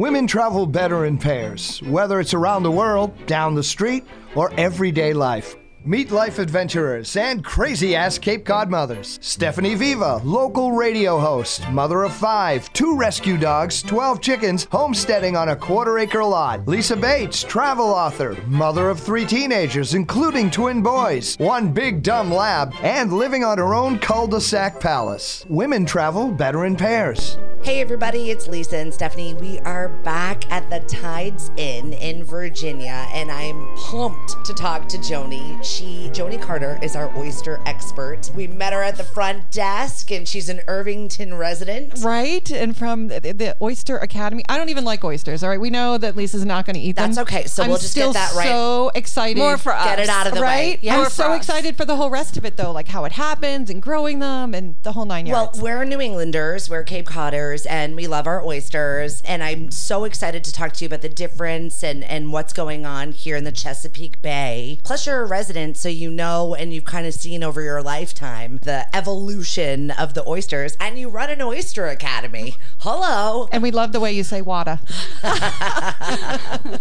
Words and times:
Women 0.00 0.26
travel 0.26 0.64
better 0.64 1.04
in 1.04 1.18
pairs, 1.18 1.82
whether 1.82 2.20
it's 2.20 2.32
around 2.32 2.62
the 2.62 2.70
world, 2.70 3.12
down 3.26 3.54
the 3.54 3.62
street, 3.62 4.02
or 4.34 4.50
everyday 4.56 5.12
life. 5.12 5.56
Meet 5.82 6.10
life 6.10 6.38
adventurers 6.38 7.16
and 7.16 7.42
crazy 7.42 7.96
ass 7.96 8.18
Cape 8.18 8.44
Cod 8.44 8.68
mothers. 8.68 9.18
Stephanie 9.22 9.74
Viva, 9.74 10.20
local 10.24 10.72
radio 10.72 11.18
host, 11.18 11.66
mother 11.70 12.02
of 12.02 12.12
five, 12.12 12.70
two 12.74 12.98
rescue 12.98 13.38
dogs, 13.38 13.80
12 13.84 14.20
chickens, 14.20 14.68
homesteading 14.70 15.38
on 15.38 15.48
a 15.48 15.56
quarter 15.56 15.98
acre 15.98 16.22
lot. 16.22 16.68
Lisa 16.68 16.94
Bates, 16.94 17.42
travel 17.42 17.86
author, 17.86 18.36
mother 18.46 18.90
of 18.90 19.00
three 19.00 19.24
teenagers, 19.24 19.94
including 19.94 20.50
twin 20.50 20.82
boys, 20.82 21.34
one 21.38 21.72
big 21.72 22.02
dumb 22.02 22.30
lab, 22.30 22.74
and 22.82 23.10
living 23.10 23.42
on 23.42 23.56
her 23.56 23.72
own 23.72 23.98
cul 23.98 24.26
de 24.26 24.38
sac 24.38 24.80
palace. 24.80 25.46
Women 25.48 25.86
travel 25.86 26.30
better 26.30 26.66
in 26.66 26.76
pairs. 26.76 27.38
Hey 27.62 27.80
everybody, 27.80 28.30
it's 28.30 28.48
Lisa 28.48 28.76
and 28.76 28.92
Stephanie. 28.92 29.34
We 29.34 29.58
are 29.60 29.88
back 29.88 30.50
at 30.50 30.68
the 30.68 30.80
Tides 30.80 31.50
Inn 31.56 31.92
in 31.94 32.24
Virginia, 32.24 33.06
and 33.12 33.30
I'm 33.30 33.66
pumped 33.76 34.44
to 34.44 34.54
talk 34.54 34.86
to 34.88 34.98
Joni. 34.98 35.69
She, 35.70 36.10
Joni 36.12 36.42
Carter, 36.42 36.80
is 36.82 36.96
our 36.96 37.16
oyster 37.16 37.60
expert. 37.64 38.32
We 38.34 38.48
met 38.48 38.72
her 38.72 38.82
at 38.82 38.96
the 38.96 39.04
front 39.04 39.52
desk, 39.52 40.10
and 40.10 40.26
she's 40.26 40.48
an 40.48 40.62
Irvington 40.66 41.34
resident. 41.34 42.00
Right, 42.02 42.50
and 42.50 42.76
from 42.76 43.06
the, 43.06 43.20
the 43.20 43.56
Oyster 43.62 43.96
Academy. 43.98 44.42
I 44.48 44.58
don't 44.58 44.68
even 44.68 44.84
like 44.84 45.04
oysters. 45.04 45.44
All 45.44 45.48
right, 45.48 45.60
we 45.60 45.70
know 45.70 45.96
that 45.96 46.16
Lisa's 46.16 46.44
not 46.44 46.66
going 46.66 46.74
to 46.74 46.80
eat 46.80 46.96
them. 46.96 47.12
That's 47.12 47.18
okay, 47.18 47.44
so 47.46 47.62
I'm 47.62 47.68
we'll 47.68 47.78
just 47.78 47.94
get 47.94 48.12
that 48.14 48.34
right. 48.34 48.48
So 48.48 48.90
excited. 48.96 49.38
More 49.38 49.56
for 49.56 49.72
us. 49.72 49.84
Get 49.84 50.00
it 50.00 50.08
out 50.08 50.26
of 50.26 50.34
the 50.34 50.40
way. 50.40 50.46
right? 50.46 50.78
Yeah. 50.82 51.02
I'm 51.02 51.08
so 51.08 51.32
us. 51.32 51.38
excited 51.38 51.76
for 51.76 51.84
the 51.84 51.94
whole 51.94 52.10
rest 52.10 52.36
of 52.36 52.44
it, 52.44 52.56
though, 52.56 52.72
like 52.72 52.88
how 52.88 53.04
it 53.04 53.12
happens 53.12 53.70
and 53.70 53.80
growing 53.80 54.18
them 54.18 54.54
and 54.54 54.74
the 54.82 54.90
whole 54.90 55.04
nine 55.04 55.26
yards. 55.26 55.60
Well, 55.60 55.78
we're 55.78 55.84
New 55.84 56.00
Englanders, 56.00 56.68
we're 56.68 56.82
Cape 56.82 57.06
Codders, 57.06 57.64
and 57.66 57.94
we 57.94 58.08
love 58.08 58.26
our 58.26 58.44
oysters. 58.44 59.22
And 59.22 59.40
I'm 59.40 59.70
so 59.70 60.02
excited 60.02 60.42
to 60.42 60.52
talk 60.52 60.72
to 60.72 60.84
you 60.84 60.86
about 60.86 61.02
the 61.02 61.08
difference 61.08 61.84
and, 61.84 62.02
and 62.02 62.32
what's 62.32 62.52
going 62.52 62.84
on 62.84 63.12
here 63.12 63.36
in 63.36 63.44
the 63.44 63.52
Chesapeake 63.52 64.20
Bay. 64.20 64.80
Plus, 64.82 65.06
you're 65.06 65.22
a 65.22 65.26
resident, 65.26 65.59
so 65.76 65.88
you 65.88 66.10
know 66.10 66.54
and 66.54 66.72
you've 66.72 66.84
kind 66.84 67.06
of 67.06 67.14
seen 67.14 67.42
over 67.44 67.60
your 67.62 67.82
lifetime 67.82 68.58
the 68.62 68.86
evolution 68.96 69.90
of 69.90 70.14
the 70.14 70.26
oysters. 70.26 70.76
And 70.80 70.98
you 70.98 71.08
run 71.08 71.30
an 71.30 71.40
oyster 71.42 71.86
academy. 71.86 72.56
Hello. 72.80 73.48
and 73.52 73.62
we 73.62 73.70
love 73.70 73.92
the 73.92 74.00
way 74.00 74.12
you 74.12 74.24
say 74.24 74.42
"wada." 74.42 74.80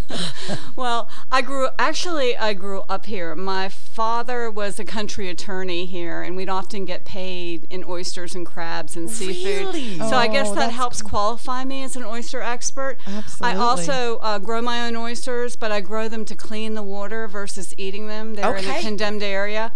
Well, 0.75 1.09
I 1.31 1.41
grew 1.41 1.67
actually 1.77 2.37
I 2.37 2.53
grew 2.53 2.81
up 2.89 3.05
here. 3.05 3.35
My 3.35 3.69
father 3.69 4.49
was 4.49 4.79
a 4.79 4.85
country 4.85 5.29
attorney 5.29 5.85
here 5.85 6.21
and 6.23 6.35
we'd 6.37 6.49
often 6.49 6.85
get 6.85 7.05
paid 7.05 7.67
in 7.69 7.83
oysters 7.83 8.33
and 8.35 8.45
crabs 8.45 8.95
and 8.95 9.09
seafood. 9.09 9.75
Really? 9.75 9.97
So 9.97 10.15
I 10.15 10.27
guess 10.27 10.47
Oh, 10.47 10.55
that 10.55 10.59
that's 10.67 10.75
helps 10.75 11.01
qualify 11.01 11.63
me 11.65 11.83
as 11.83 11.95
an 11.95 12.03
oyster 12.03 12.41
expert. 12.41 12.97
Absolutely. 13.05 13.57
I 13.57 13.61
also 13.61 14.17
uh, 14.19 14.39
grow 14.39 14.61
my 14.61 14.87
own 14.87 14.95
oysters, 14.95 15.55
but 15.55 15.71
I 15.71 15.81
grow 15.81 16.07
them 16.07 16.23
to 16.25 16.35
clean 16.35 16.73
the 16.75 16.83
water 16.83 17.27
versus 17.27 17.73
eating 17.77 18.07
them. 18.07 18.35
They're 18.35 18.55
in 18.55 18.63
Okay. 18.69 18.79
a 18.79 18.81
condemned 18.81 19.23
area. 19.23 19.71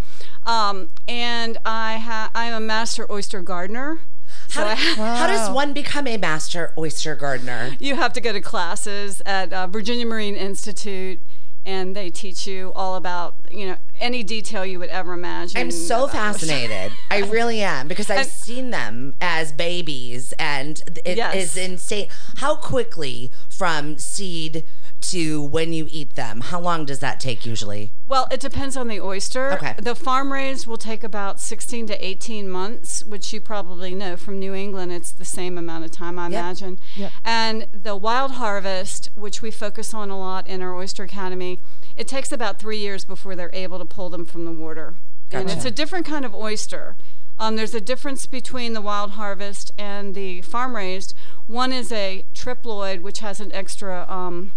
Um, 0.45 0.89
and 1.07 1.57
I 1.65 1.97
ha- 1.97 2.31
I'm 2.35 2.53
a 2.53 2.59
master 2.59 3.09
oyster 3.11 3.41
gardener. 3.41 3.99
So 4.47 4.61
How, 4.61 4.67
I 4.67 4.75
how 4.75 5.27
does 5.27 5.49
one 5.49 5.73
become 5.73 6.07
a 6.07 6.17
master 6.17 6.73
oyster 6.77 7.15
gardener? 7.15 7.75
you 7.79 7.95
have 7.95 8.13
to 8.13 8.21
go 8.21 8.31
to 8.33 8.41
classes 8.41 9.21
at 9.25 9.53
uh, 9.53 9.67
Virginia 9.67 10.05
Marine 10.05 10.35
Institute, 10.35 11.21
and 11.65 11.95
they 11.95 12.09
teach 12.09 12.45
you 12.47 12.73
all 12.75 12.95
about 12.95 13.35
you 13.49 13.67
know 13.67 13.77
any 13.99 14.21
detail 14.23 14.65
you 14.65 14.79
would 14.79 14.89
ever 14.89 15.13
imagine. 15.13 15.61
I'm 15.61 15.71
so 15.71 16.05
about- 16.05 16.11
fascinated. 16.39 16.91
I 17.11 17.19
really 17.19 17.61
am 17.61 17.87
because 17.87 18.09
I've 18.09 18.19
And- 18.21 18.27
seen 18.27 18.69
them 18.71 19.13
as 19.21 19.51
babies 19.53 20.33
and 20.39 20.81
it 21.05 21.11
is 21.11 21.55
Yes. 21.55 21.55
insane 21.57 22.07
how 22.37 22.55
quickly 22.55 23.31
from 23.49 23.97
seed 23.97 24.63
to 25.03 25.41
when 25.41 25.73
you 25.73 25.87
eat 25.89 26.15
them. 26.15 26.41
How 26.41 26.59
long 26.59 26.85
does 26.85 26.99
that 26.99 27.19
take 27.19 27.45
usually? 27.45 27.91
Well, 28.07 28.27
it 28.31 28.39
depends 28.39 28.77
on 28.77 28.87
the 28.87 28.99
oyster. 28.99 29.53
Okay. 29.53 29.75
The 29.77 29.95
farm 29.95 30.31
raised 30.31 30.67
will 30.67 30.77
take 30.77 31.03
about 31.03 31.39
16 31.39 31.87
to 31.87 32.05
18 32.05 32.49
months, 32.49 33.03
which 33.03 33.33
you 33.33 33.41
probably 33.41 33.95
know 33.95 34.17
from 34.17 34.39
New 34.39 34.53
England. 34.53 34.91
It's 34.91 35.11
the 35.11 35.25
same 35.25 35.57
amount 35.57 35.85
of 35.85 35.91
time, 35.91 36.17
I 36.17 36.27
imagine. 36.27 36.79
Yep. 36.95 37.11
And 37.23 37.67
the 37.73 37.95
wild 37.95 38.31
harvest, 38.33 39.09
which 39.15 39.41
we 39.41 39.51
focus 39.51 39.93
on 39.93 40.09
a 40.09 40.19
lot 40.19 40.47
in 40.47 40.61
our 40.61 40.75
Oyster 40.75 41.03
Academy, 41.03 41.59
it 41.95 42.07
takes 42.07 42.31
about 42.31 42.59
three 42.59 42.77
years 42.77 43.05
before 43.05 43.35
they're 43.35 43.51
able 43.53 43.79
to 43.79 43.85
pull 43.85 44.09
them 44.09 44.25
from 44.25 44.45
the 44.45 44.51
water. 44.51 44.95
Gotcha. 45.29 45.41
And 45.41 45.49
it's 45.51 45.65
a 45.65 45.71
different 45.71 46.05
kind 46.05 46.25
of 46.25 46.35
oyster. 46.35 46.95
Um, 47.39 47.55
there's 47.55 47.73
a 47.73 47.81
difference 47.81 48.25
between 48.25 48.73
the 48.73 48.81
wild 48.81 49.11
harvest 49.11 49.71
and 49.77 50.13
the 50.13 50.41
farm 50.41 50.75
raised. 50.75 51.15
One 51.47 51.73
is 51.73 51.91
a 51.91 52.25
triploid, 52.33 53.01
which 53.01 53.19
has 53.19 53.39
an 53.39 53.51
extra. 53.53 54.05
Um, 54.09 54.51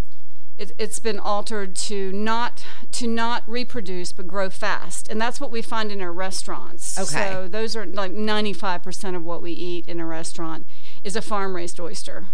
it, 0.58 0.72
it's 0.78 0.98
been 0.98 1.18
altered 1.18 1.76
to 1.76 2.12
not 2.12 2.64
to 2.92 3.06
not 3.06 3.42
reproduce 3.46 4.12
but 4.12 4.26
grow 4.26 4.50
fast, 4.50 5.08
and 5.08 5.20
that's 5.20 5.40
what 5.40 5.50
we 5.50 5.62
find 5.62 5.92
in 5.92 6.00
our 6.00 6.12
restaurants. 6.12 6.98
Okay. 6.98 7.30
So 7.32 7.48
those 7.48 7.76
are 7.76 7.86
like 7.86 8.12
95% 8.12 9.16
of 9.16 9.24
what 9.24 9.42
we 9.42 9.52
eat 9.52 9.86
in 9.86 10.00
a 10.00 10.06
restaurant 10.06 10.66
is 11.02 11.16
a 11.16 11.22
farm 11.22 11.54
raised 11.54 11.78
oyster. 11.78 12.26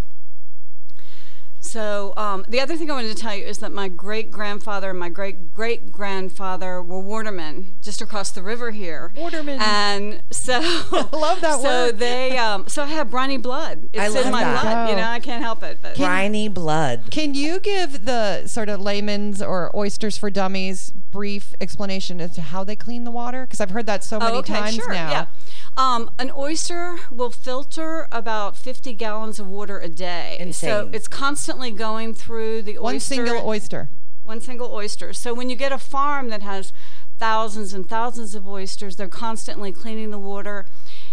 So 1.63 2.13
um, 2.17 2.45
the 2.49 2.61
other 2.61 2.77
thing 2.77 2.91
I 2.91 2.95
wanted 2.95 3.17
to 3.17 3.23
tell 3.23 3.35
you 3.35 3.45
is 3.45 3.59
that 3.59 3.73
my 3.73 3.87
great 3.89 4.33
grandfather 4.33 4.91
and 4.91 4.99
my 4.99 5.09
great 5.09 5.53
great 5.55 5.93
grandfather 5.93 6.83
were 6.83 6.99
watermen 6.99 7.77
just 7.81 8.03
across 8.03 8.33
the 8.33 8.43
river 8.43 8.73
here. 8.73 9.13
Watermen. 9.17 9.61
And 9.63 10.23
so 10.33 10.55
I 10.61 11.09
love 11.13 11.41
that 11.41 11.61
so 11.61 11.87
word. 11.87 11.99
they 11.99 12.37
um, 12.37 12.67
so 12.67 12.83
I 12.83 12.89
have 12.89 13.11
briny 13.11 13.37
blood. 13.39 13.89
It's 13.93 14.03
I 14.03 14.07
in 14.07 14.13
love 14.13 14.33
my 14.33 14.45
that. 14.45 14.63
blood. 14.63 14.91
You 14.91 14.97
know, 14.97 15.09
I 15.09 15.21
can't 15.21 15.43
help 15.43 15.63
it. 15.63 15.79
But 15.81 15.97
Briny 15.97 16.49
blood. 16.49 17.11
Can 17.11 17.35
you 17.35 17.61
give 17.61 18.05
the 18.05 18.47
sort 18.49 18.69
of 18.69 18.81
layman's 18.81 19.41
or 19.41 19.75
oysters 19.75 20.19
for 20.19 20.31
dummies 20.31 20.91
brief 20.91 21.55
explanation 21.61 22.21
as 22.21 22.35
to 22.35 22.43
how 22.43 22.65
they 22.65 22.75
clean 22.75 23.05
the 23.05 23.13
water? 23.13 23.43
Because 23.43 23.61
I've 23.61 23.71
heard 23.71 23.87
that 23.87 24.03
so 24.03 24.19
many 24.19 24.37
oh, 24.37 24.41
okay, 24.41 24.55
times 24.55 24.75
sure, 24.75 24.93
now. 24.93 25.11
Yeah. 25.11 25.27
Um, 25.77 26.11
an 26.19 26.33
oyster 26.37 26.99
will 27.11 27.31
filter 27.31 28.09
about 28.11 28.57
50 28.57 28.93
gallons 28.95 29.39
of 29.39 29.47
water 29.47 29.79
a 29.79 29.89
day. 29.89 30.37
Insane. 30.41 30.69
So 30.69 30.79
Insane. 30.81 30.95
it's 30.95 31.09
constantly 31.53 31.71
going 31.79 32.15
through 32.15 32.63
the 32.63 32.79
One 32.79 33.01
single 33.01 33.47
oyster. 33.47 33.91
one 34.25 34.41
single 34.41 34.73
oyster. 34.73 35.13
So 35.13 35.35
when 35.35 35.51
you 35.51 35.57
get 35.57 35.73
a 35.73 35.79
farm 35.79 36.29
that 36.31 36.43
has 36.43 36.73
thousands 37.19 37.73
and 37.75 37.89
thousands 37.89 38.35
of 38.35 38.47
oysters, 38.49 38.97
they're 38.97 39.09
constantly 39.09 39.73
cleaning 39.73 40.11
the 40.11 40.19
water 40.19 40.65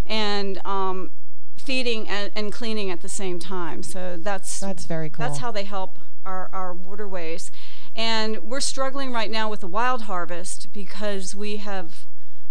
and 0.05 0.63
um, 0.65 1.11
feeding 1.57 2.07
and, 2.07 2.31
and 2.35 2.51
cleaning 2.53 2.89
at 2.89 3.01
the 3.01 3.09
same 3.09 3.39
time. 3.39 3.83
So 3.83 4.17
that's 4.17 4.59
That's 4.59 4.85
very 4.85 5.09
cool. 5.09 5.25
that's 5.25 5.39
how 5.39 5.51
they 5.51 5.63
help 5.65 5.99
our, 6.25 6.49
our 6.53 6.73
waterways. 6.73 7.51
And 7.95 8.37
we're 8.43 8.61
struggling 8.61 9.11
right 9.11 9.31
now 9.31 9.49
with 9.49 9.59
the 9.61 9.67
wild 9.67 10.03
harvest 10.03 10.71
because 10.73 11.35
we 11.35 11.57
have 11.57 12.05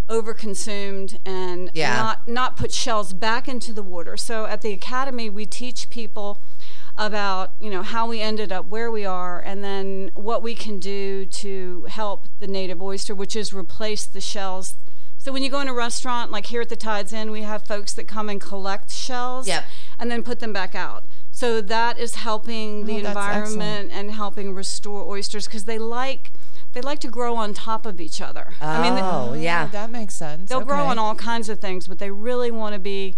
overconsumed 0.08 1.18
and 1.26 1.70
Yeah. 1.74 1.94
not 1.96 2.28
not 2.28 2.56
put 2.56 2.72
shells 2.72 3.12
back 3.12 3.46
into 3.48 3.72
the 3.72 3.82
water. 3.82 4.16
So 4.16 4.46
at 4.46 4.62
the 4.62 4.72
academy 4.72 5.28
we 5.30 5.44
teach 5.46 5.90
people 5.90 6.42
about, 6.98 7.52
you 7.60 7.70
know, 7.70 7.82
how 7.82 8.06
we 8.08 8.20
ended 8.20 8.52
up 8.52 8.66
where 8.66 8.90
we 8.90 9.04
are 9.06 9.40
and 9.40 9.62
then 9.64 10.10
what 10.14 10.42
we 10.42 10.54
can 10.54 10.78
do 10.78 11.24
to 11.26 11.84
help 11.88 12.26
the 12.40 12.46
native 12.48 12.82
oyster, 12.82 13.14
which 13.14 13.36
is 13.36 13.54
replace 13.54 14.04
the 14.04 14.20
shells. 14.20 14.74
So 15.16 15.32
when 15.32 15.42
you 15.42 15.48
go 15.50 15.60
in 15.60 15.68
a 15.68 15.74
restaurant 15.74 16.30
like 16.30 16.46
here 16.46 16.60
at 16.60 16.68
the 16.68 16.76
Tides 16.76 17.12
Inn, 17.12 17.30
we 17.30 17.42
have 17.42 17.64
folks 17.64 17.92
that 17.94 18.08
come 18.08 18.28
and 18.28 18.40
collect 18.40 18.90
shells 18.92 19.46
Yep. 19.48 19.64
and 19.98 20.10
then 20.10 20.22
put 20.22 20.40
them 20.40 20.52
back 20.52 20.74
out. 20.74 21.06
So 21.30 21.60
that 21.60 21.98
is 21.98 22.16
helping 22.16 22.82
oh, 22.82 22.86
the 22.86 22.98
Oh, 22.98 23.02
that's 23.02 23.08
environment 23.08 23.90
and 23.92 24.10
helping 24.10 24.54
restore 24.54 25.04
oysters 25.08 25.46
because 25.46 25.64
they 25.64 25.78
like 25.78 26.32
they 26.72 26.80
like 26.82 26.98
to 27.00 27.08
grow 27.08 27.34
on 27.36 27.54
top 27.54 27.86
of 27.86 28.00
each 28.00 28.20
other. 28.20 28.52
I 28.60 28.82
mean, 28.82 28.98
oh, 29.02 29.32
yeah. 29.34 29.68
that 29.68 29.90
makes 29.90 30.14
sense. 30.14 30.50
they'll 30.50 30.60
grow 30.60 30.84
on 30.84 30.98
all 30.98 31.14
kinds 31.14 31.48
of 31.48 31.60
things, 31.60 31.88
but 31.88 31.98
they 31.98 32.10
really 32.10 32.50
want 32.50 32.74
to 32.74 32.78
be 32.78 33.16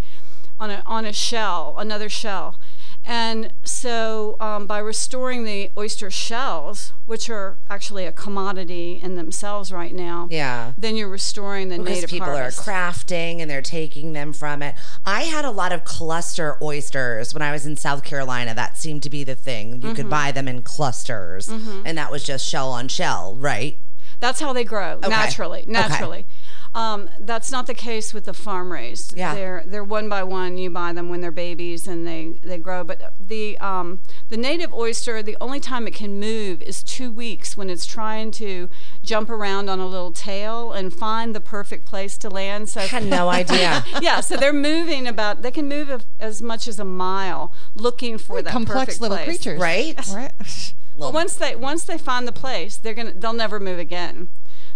on 0.59 0.71
a 0.71 0.83
on 0.87 1.05
a 1.05 1.13
shell, 1.13 1.75
another 1.79 2.09
shell. 2.09 2.61
And 3.05 3.53
so, 3.65 4.37
um, 4.41 4.67
by 4.67 4.79
restoring 4.79 5.45
the 5.45 5.71
oyster 5.77 6.11
shells, 6.11 6.93
which 7.07 7.31
are 7.31 7.59
actually 7.71 8.05
a 8.05 8.13
commodity 8.13 9.01
in 9.03 9.17
themselves 9.17 9.73
right 9.73 9.95
now, 9.95 10.29
Yeah. 10.31 10.73
then 10.77 10.97
you're 10.97 11.09
restoring 11.09 11.71
the 11.71 11.79
Because 11.79 11.95
native 11.97 12.11
people 12.11 12.27
harvest. 12.29 12.67
are 12.69 12.71
crafting 12.73 13.41
and 13.41 13.51
they're 13.51 13.63
taking 13.63 14.13
them 14.13 14.33
from 14.33 14.63
it. 14.63 14.75
I 15.07 15.23
had 15.23 15.45
a 15.45 15.51
lot 15.51 15.73
of 15.73 15.85
cluster 15.85 16.57
oysters 16.63 17.33
when 17.33 17.43
I 17.43 17.53
was 17.53 17.67
in 17.67 17.77
South 17.77 18.05
Carolina. 18.05 18.55
That 18.55 18.77
seemed 18.77 19.03
to 19.05 19.11
be 19.11 19.25
the 19.25 19.35
thing. 19.35 19.81
You 19.83 19.95
could 19.95 20.11
buy 20.11 20.31
them 20.31 20.47
in 20.47 20.63
clusters, 20.63 21.49
and 21.49 21.97
that 21.97 22.11
was 22.13 22.23
just 22.23 22.47
shell 22.47 22.71
on 22.71 22.89
shell, 22.89 23.35
right? 23.37 23.79
That's 24.21 24.41
how 24.41 24.53
they 24.53 24.65
grow 24.65 24.99
naturally. 25.01 25.61
Okay. 25.61 26.27
Naturally. 26.75 27.09
Um, 27.11 27.11
that's 27.27 27.51
not 27.51 27.67
the 27.67 27.75
case 27.75 28.15
with 28.15 28.25
the 28.27 28.33
farm 28.35 28.73
raised. 28.73 29.17
Yeah. 29.17 29.35
They're 29.35 29.65
they're 29.67 29.85
one 29.85 30.09
by 30.09 30.23
one. 30.23 30.57
You 30.59 30.71
buy 30.71 30.93
them 30.93 31.09
when 31.09 31.21
they're 31.21 31.31
babies 31.31 31.87
and 31.89 32.07
they, 32.07 32.39
they 32.43 32.59
grow. 32.59 32.85
But 32.85 33.15
the 33.19 33.59
um, 33.59 34.01
the 34.29 34.37
native 34.37 34.73
oyster, 34.73 35.23
the 35.23 35.37
only 35.41 35.61
time 35.61 35.87
it 35.87 35.95
can 35.95 36.21
move 36.21 36.63
is 36.63 36.83
two 36.83 37.11
weeks 37.13 37.57
when 37.57 37.71
it's 37.71 37.87
trying 37.87 38.31
to 38.33 38.69
jump 39.03 39.31
around 39.31 39.69
on 39.69 39.81
a 39.81 39.87
little 39.87 40.13
tail 40.13 40.73
and 40.73 40.93
find 40.93 41.35
the 41.35 41.41
perfect 41.41 41.87
place 41.87 42.17
to 42.19 42.31
land. 42.31 42.69
So 42.69 42.81
I 42.81 42.85
had 42.87 43.05
no 43.05 43.29
idea. 43.41 43.85
yeah, 44.01 44.21
so 44.21 44.37
they're 44.37 44.53
moving 44.53 45.07
about. 45.07 45.43
They 45.43 45.51
can 45.51 45.69
move 45.69 45.91
a, 45.91 46.01
as 46.21 46.41
much 46.41 46.69
as 46.69 46.79
a 46.79 46.85
mile 46.85 47.53
looking 47.75 48.17
for 48.19 48.43
that 48.43 48.53
Complex 48.53 48.79
perfect 48.99 49.01
little 49.01 49.17
place. 49.17 49.27
creatures. 49.27 49.61
Right? 49.61 49.99
Right. 50.21 50.75
But 50.99 51.15
once 51.15 51.35
they 51.37 51.57
once 51.57 51.85
they 51.85 51.97
find 51.97 52.29
the 52.29 52.33
place, 52.33 52.77
they're 52.77 52.93
gonna 52.95 53.13
they'll 53.15 53.33
never 53.33 53.59
move 53.59 53.79
again. 53.79 54.29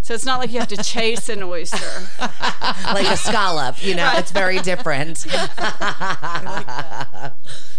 So 0.05 0.12
it's 0.12 0.27
not 0.27 0.39
like 0.39 0.53
you 0.53 0.59
have 0.59 0.69
to 0.69 0.77
chase 0.77 1.31
an 1.31 1.43
oyster. 1.43 1.79
like 2.21 3.06
a 3.11 3.17
scallop, 3.17 3.83
you 3.83 3.95
know, 3.95 4.12
it's 4.17 4.31
very 4.33 4.59
different. 4.59 5.25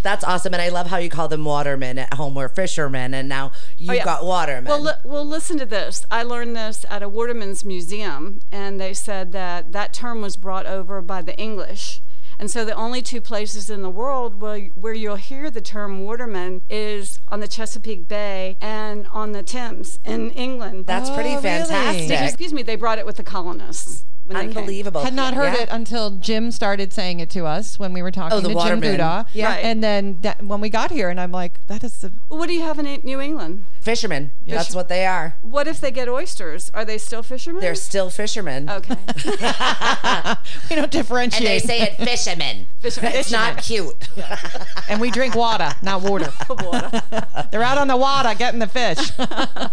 That's 0.02 0.24
awesome. 0.24 0.54
And 0.54 0.62
I 0.62 0.70
love 0.70 0.88
how 0.88 0.98
you 0.98 1.10
call 1.10 1.28
them 1.28 1.46
watermen 1.46 2.00
at 2.00 2.16
home. 2.16 2.34
We're 2.34 2.50
fishermen, 2.50 3.14
and 3.14 3.30
now 3.30 3.52
you've 3.78 3.92
Oh, 3.92 3.94
yeah. 3.94 4.04
got 4.06 4.26
watermen. 4.26 4.66
Well, 4.70 4.82
li- 4.82 4.92
well, 5.04 5.24
listen 5.26 5.60
to 5.60 5.68
this. 5.68 6.04
I 6.10 6.24
learned 6.24 6.56
this 6.56 6.84
at 6.90 7.04
a 7.04 7.10
Waterman's 7.10 7.64
Museum, 7.64 8.40
and 8.52 8.82
they 8.82 8.96
said 8.96 9.32
that 9.34 9.72
that 9.74 9.94
term 9.94 10.22
was 10.22 10.36
brought 10.36 10.66
over 10.66 11.04
by 11.04 11.22
the 11.22 11.38
English. 11.40 12.02
And 12.40 12.50
so 12.52 12.66
the 12.66 12.76
only 12.76 13.02
two 13.02 13.22
places 13.22 13.70
in 13.70 13.82
the 13.82 13.90
world 13.90 14.42
where, 14.42 14.60
where 14.76 14.94
you'll 14.94 15.16
hear 15.16 15.50
the 15.50 15.62
term 15.62 16.04
waterman 16.04 16.62
is 16.70 17.20
on 17.30 17.40
the 17.40 17.48
Chesapeake 17.48 18.08
Bay 18.08 18.58
and 18.62 19.08
on 19.08 19.32
the 19.32 19.42
Thames 19.44 20.00
in 20.06 20.32
England. 20.32 20.86
That's 20.86 21.10
pretty 21.10 21.30
Oh, 21.30 21.42
really? 21.42 21.44
fantastic. 21.44 22.20
Excuse 22.22 22.54
me, 22.54 22.64
they 22.64 22.76
brought 22.76 23.00
it 23.00 23.06
with 23.06 23.18
the 23.18 23.24
colonists. 23.24 24.06
When 24.26 24.38
they. 24.38 24.48
Unbelievable. 24.58 25.04
Had 25.04 25.14
not 25.14 25.34
heard 25.34 25.54
Yeah. 25.54 25.64
it 25.64 25.70
until 25.72 26.12
Jim 26.12 26.52
started 26.52 26.92
saying 26.94 27.20
it 27.20 27.30
to 27.32 27.46
us 27.46 27.78
when 27.80 27.94
we 27.94 28.02
were 28.02 28.12
talking 28.12 28.38
Oh, 28.38 28.42
the 28.42 28.50
to 28.50 28.54
Jim 28.54 28.56
waterman. 28.58 28.92
Gouda. 28.92 29.26
Yeah. 29.34 29.48
Right. 29.48 29.66
And 29.66 29.84
then 29.84 30.20
that, 30.22 30.44
when 30.44 30.62
we 30.62 30.70
got 30.70 30.92
here, 30.92 31.10
and 31.10 31.20
I'm 31.20 31.32
like, 31.32 31.60
that 31.68 31.84
is 31.84 31.98
the 32.02 32.14
Well, 32.30 32.40
what 32.40 32.48
do 32.48 32.54
you 32.54 32.62
have 32.64 32.80
in 32.80 32.86
New 33.04 33.20
England? 33.22 33.66
Fishermen. 33.82 34.32
That's 34.48 34.74
what 34.76 34.90
they 34.90 35.06
are. 35.06 35.38
What 35.42 35.68
if 35.68 35.80
they 35.80 35.92
get 35.92 36.08
oysters? 36.10 36.72
Are 36.74 36.84
they 36.86 36.98
still 36.98 37.22
fishermen? 37.24 37.62
They're 37.62 37.76
still 37.76 38.10
fishermen. 38.10 38.70
okay. 38.70 38.96
we 40.70 40.76
don't 40.76 40.92
differentiate. 40.92 41.42
And 41.42 41.48
they 41.48 41.60
say 41.60 41.82
it 41.82 41.96
fishermen. 41.98 42.68
Fishermen. 42.80 43.14
It's 43.16 43.32
not 43.32 43.58
cute. 43.64 44.10
and 44.88 45.02
we 45.02 45.10
drink 45.10 45.34
water, 45.36 45.74
not 45.82 46.02
water. 46.04 46.32
Water. 46.50 47.02
They're 47.52 47.64
out 47.64 47.78
on 47.80 47.88
the 47.88 47.98
water 47.98 48.34
getting 48.38 48.60
the 48.60 48.68
fish, 48.68 49.12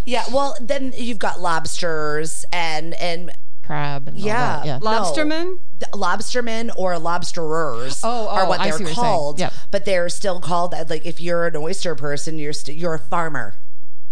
yeah. 0.07 0.25
Well, 0.33 0.57
then 0.61 0.93
you've 0.97 1.19
got 1.19 1.41
lobsters 1.41 2.45
and 2.53 2.95
and 2.95 3.31
crab, 3.63 4.09
and 4.09 4.17
all 4.17 4.25
yeah, 4.25 4.57
that, 4.57 4.67
yeah. 4.67 4.79
No. 4.79 4.87
Lobstermen? 4.87 5.59
The 5.79 5.87
lobstermen 5.95 6.71
or 6.77 6.99
lobsterers 6.99 8.03
Oh, 8.05 8.09
oh 8.09 8.29
are 8.29 8.45
oh, 8.45 8.49
what 8.49 8.61
I 8.61 8.71
they're 8.71 8.79
what 8.79 8.95
called. 8.95 9.41
Yep. 9.41 9.53
But 9.71 9.85
they're 9.85 10.09
still 10.09 10.41
called 10.41 10.75
like 10.89 11.07
if 11.07 11.21
you're 11.21 11.47
an 11.47 11.57
oyster 11.57 11.95
person, 11.95 12.39
you're 12.39 12.53
st- 12.53 12.79
you're 12.79 12.95
a 12.95 12.99
farmer. 12.99 13.57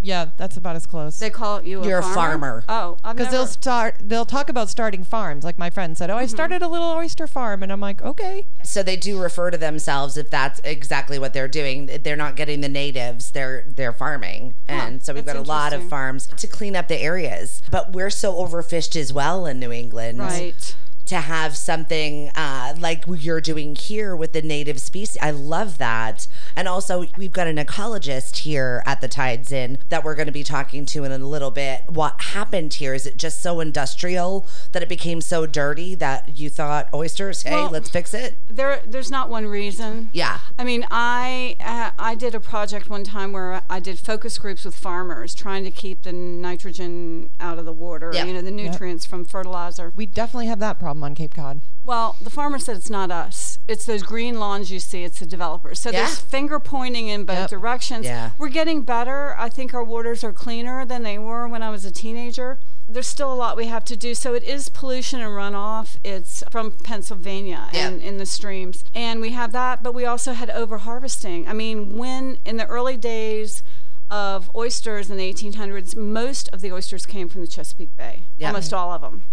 Yeah, 0.03 0.27
that's 0.37 0.57
about 0.57 0.77
as 0.77 0.87
close. 0.87 1.19
They 1.19 1.31
call 1.31 1.63
you 1.63 1.83
a 1.83 1.87
You're 1.87 1.99
a 1.99 2.03
farmer? 2.03 2.63
farmer. 2.63 2.65
Oh, 2.69 2.97
Because 3.03 3.19
never. 3.19 3.31
they'll 3.31 3.47
start, 3.47 3.97
they'll 4.01 4.25
talk 4.25 4.49
about 4.49 4.69
starting 4.71 5.05
farms. 5.05 5.45
Like 5.45 5.59
my 5.59 5.69
friend 5.71 5.97
said, 5.97 6.11
"Oh, 6.11 6.17
I 6.17 6.25
mm-hmm. 6.25 6.31
started 6.31 6.63
a 6.63 6.69
little 6.69 6.91
oyster 6.91 7.27
farm," 7.27 7.63
and 7.63 7.71
I'm 7.71 7.81
like, 7.81 8.01
"Okay." 8.03 8.47
So 8.65 8.83
they 8.83 8.97
do 8.97 9.21
refer 9.21 9.51
to 9.51 9.59
themselves 9.59 10.17
if 10.17 10.31
that's 10.31 10.61
exactly 10.65 11.19
what 11.19 11.35
they're 11.35 11.49
doing. 11.49 11.91
They're 12.03 12.17
not 12.17 12.37
getting 12.37 12.61
the 12.63 12.69
natives; 12.69 13.33
they're 13.33 13.65
they're 13.67 13.93
farming, 13.93 14.55
and 14.69 15.03
so 15.03 15.13
we've 15.13 15.27
got 15.27 15.37
a 15.37 15.43
lot 15.43 15.73
of 15.73 15.89
farms 15.89 16.29
to 16.37 16.47
clean 16.47 16.77
up 16.77 16.89
the 16.89 16.99
areas. 16.99 17.63
But 17.71 17.93
we're 17.93 18.11
so 18.11 18.35
overfished 18.35 18.97
as 18.97 19.13
well 19.13 19.47
in 19.47 19.61
New 19.61 19.73
England. 19.73 20.19
right. 20.21 20.77
To 21.11 21.17
have 21.21 21.57
something 21.57 22.31
uh, 22.37 22.75
like 22.79 23.05
you're 23.09 23.41
doing 23.41 23.75
here 23.75 24.15
with 24.15 24.33
the 24.33 24.41
native 24.43 24.81
species. 24.81 25.19
I 25.21 25.33
love 25.33 25.79
that. 25.79 26.29
And 26.55 26.69
also, 26.69 27.05
we've 27.17 27.33
got 27.33 27.49
an 27.49 27.57
ecologist 27.57 28.39
here 28.39 28.83
at 28.87 29.01
the 29.01 29.09
Tides 29.09 29.51
Inn 29.51 29.79
that 29.89 30.05
we're 30.05 30.15
going 30.15 30.27
to 30.27 30.33
be 30.33 30.45
talking 30.45 30.87
to 30.87 31.03
in 31.03 31.11
a 31.11 31.19
little 31.19 31.51
bit. 31.51 31.83
What 31.89 32.21
happened 32.21 32.75
here? 32.75 32.95
Is 32.95 33.07
it 33.07 33.17
just 33.17 33.41
so 33.41 33.59
industrial 33.59 34.47
that 34.71 34.83
it 34.85 34.89
became 34.89 35.21
so 35.21 35.47
dirty 35.47 35.97
that 35.97 36.39
you 36.39 36.49
thought 36.49 36.89
oysters, 36.95 37.43
hey, 37.43 37.51
Well- 37.53 37.71
let's 37.71 37.91
fix 37.91 38.15
it? 38.15 38.39
There, 38.49 38.81
there's 38.87 39.11
not 39.11 39.29
one 39.29 39.47
reason. 39.47 40.11
Yeah. 40.13 40.39
I 40.59 40.65
mean, 40.65 40.87
I 40.91 41.57
uh, 41.61 41.91
I 41.99 42.15
did 42.15 42.35
a 42.37 42.41
project 42.41 42.89
one 42.89 43.03
time 43.05 43.33
where 43.33 43.63
I 43.69 43.81
did 43.81 43.99
focus 43.99 44.39
groups 44.39 44.65
with 44.65 44.77
farmers 44.77 45.35
trying 45.35 45.65
to 45.65 45.71
keep 45.73 46.03
the 46.03 46.13
nitrogen 46.13 47.31
out 47.41 47.59
of 47.59 47.65
the 47.65 47.73
water, 47.73 48.11
Yeah. 48.15 48.25
you 48.25 48.33
know, 48.33 48.43
the 48.43 48.51
nutrients 48.51 49.05
from 49.07 49.25
fertilizer. 49.25 49.93
We 49.97 50.07
definitely 50.07 50.47
have 50.47 50.59
that 50.61 50.79
problem 50.79 51.00
on 51.05 51.15
Cape 51.15 51.35
Cod. 51.35 51.61
Well, 51.85 52.17
the 52.21 52.31
farmer 52.31 52.59
said 52.59 52.77
it's 52.77 52.91
not 52.91 53.11
us. 53.11 53.59
It's 53.67 53.85
those 53.87 54.03
green 54.03 54.39
lawns 54.39 54.71
you 54.71 54.79
see. 54.81 55.03
It's 55.03 55.19
the 55.21 55.27
developers. 55.27 55.81
So 55.81 55.91
Yeah. 55.91 56.01
there's 56.07 56.19
finger 56.19 56.61
pointing 56.61 57.09
in 57.09 57.25
both 57.25 57.39
Yep. 57.39 57.51
directions. 57.51 58.05
Yeah. 58.07 58.31
We're 58.39 58.49
getting 58.51 58.83
better. 58.83 59.35
I 59.39 59.49
think 59.49 59.73
our 59.75 59.83
waters 59.83 60.23
are 60.23 60.33
cleaner 60.33 60.85
than 60.85 61.03
they 61.03 61.19
were 61.19 61.49
when 61.49 61.63
I 61.63 61.71
was 61.71 61.85
a 61.85 61.91
teenager. 61.91 62.59
There's 62.89 63.07
still 63.07 63.33
a 63.33 63.35
lot 63.35 63.57
we 63.57 63.67
have 63.67 63.85
to 63.87 63.97
do. 63.97 64.15
So 64.15 64.35
it 64.35 64.43
is 64.45 64.69
pollution 64.69 65.21
and 65.21 65.31
runoff. 65.31 65.97
It's 66.05 66.43
from 66.51 66.73
Pennsylvania 66.73 67.69
and 67.73 68.01
Yeah. 68.03 68.09
in 68.09 68.19
the 68.19 68.27
streams. 68.27 68.85
And 68.95 69.21
we 69.21 69.31
have 69.31 69.53
that, 69.53 69.83
but 69.83 69.95
we 69.95 70.05
also 70.05 70.33
had 70.33 70.51
over 70.51 70.79
harvesting. 70.79 71.49
I 71.49 71.53
mean, 71.55 71.97
when 71.97 72.39
in 72.45 72.57
the 72.57 72.67
early 72.67 72.97
days 72.97 73.63
of 74.11 74.51
oysters 74.55 75.11
in 75.11 75.17
the 75.17 75.33
1800s, 75.33 75.97
most 75.97 76.49
of 76.53 76.61
the 76.61 76.73
oysters 76.73 77.07
came 77.07 77.29
from 77.29 77.41
the 77.41 77.47
Chesapeake 77.47 77.97
Bay. 77.97 78.25
Yeah. 78.37 78.49
Almost 78.49 78.73
all 78.73 78.93
of 78.93 79.01
them. 79.03 79.25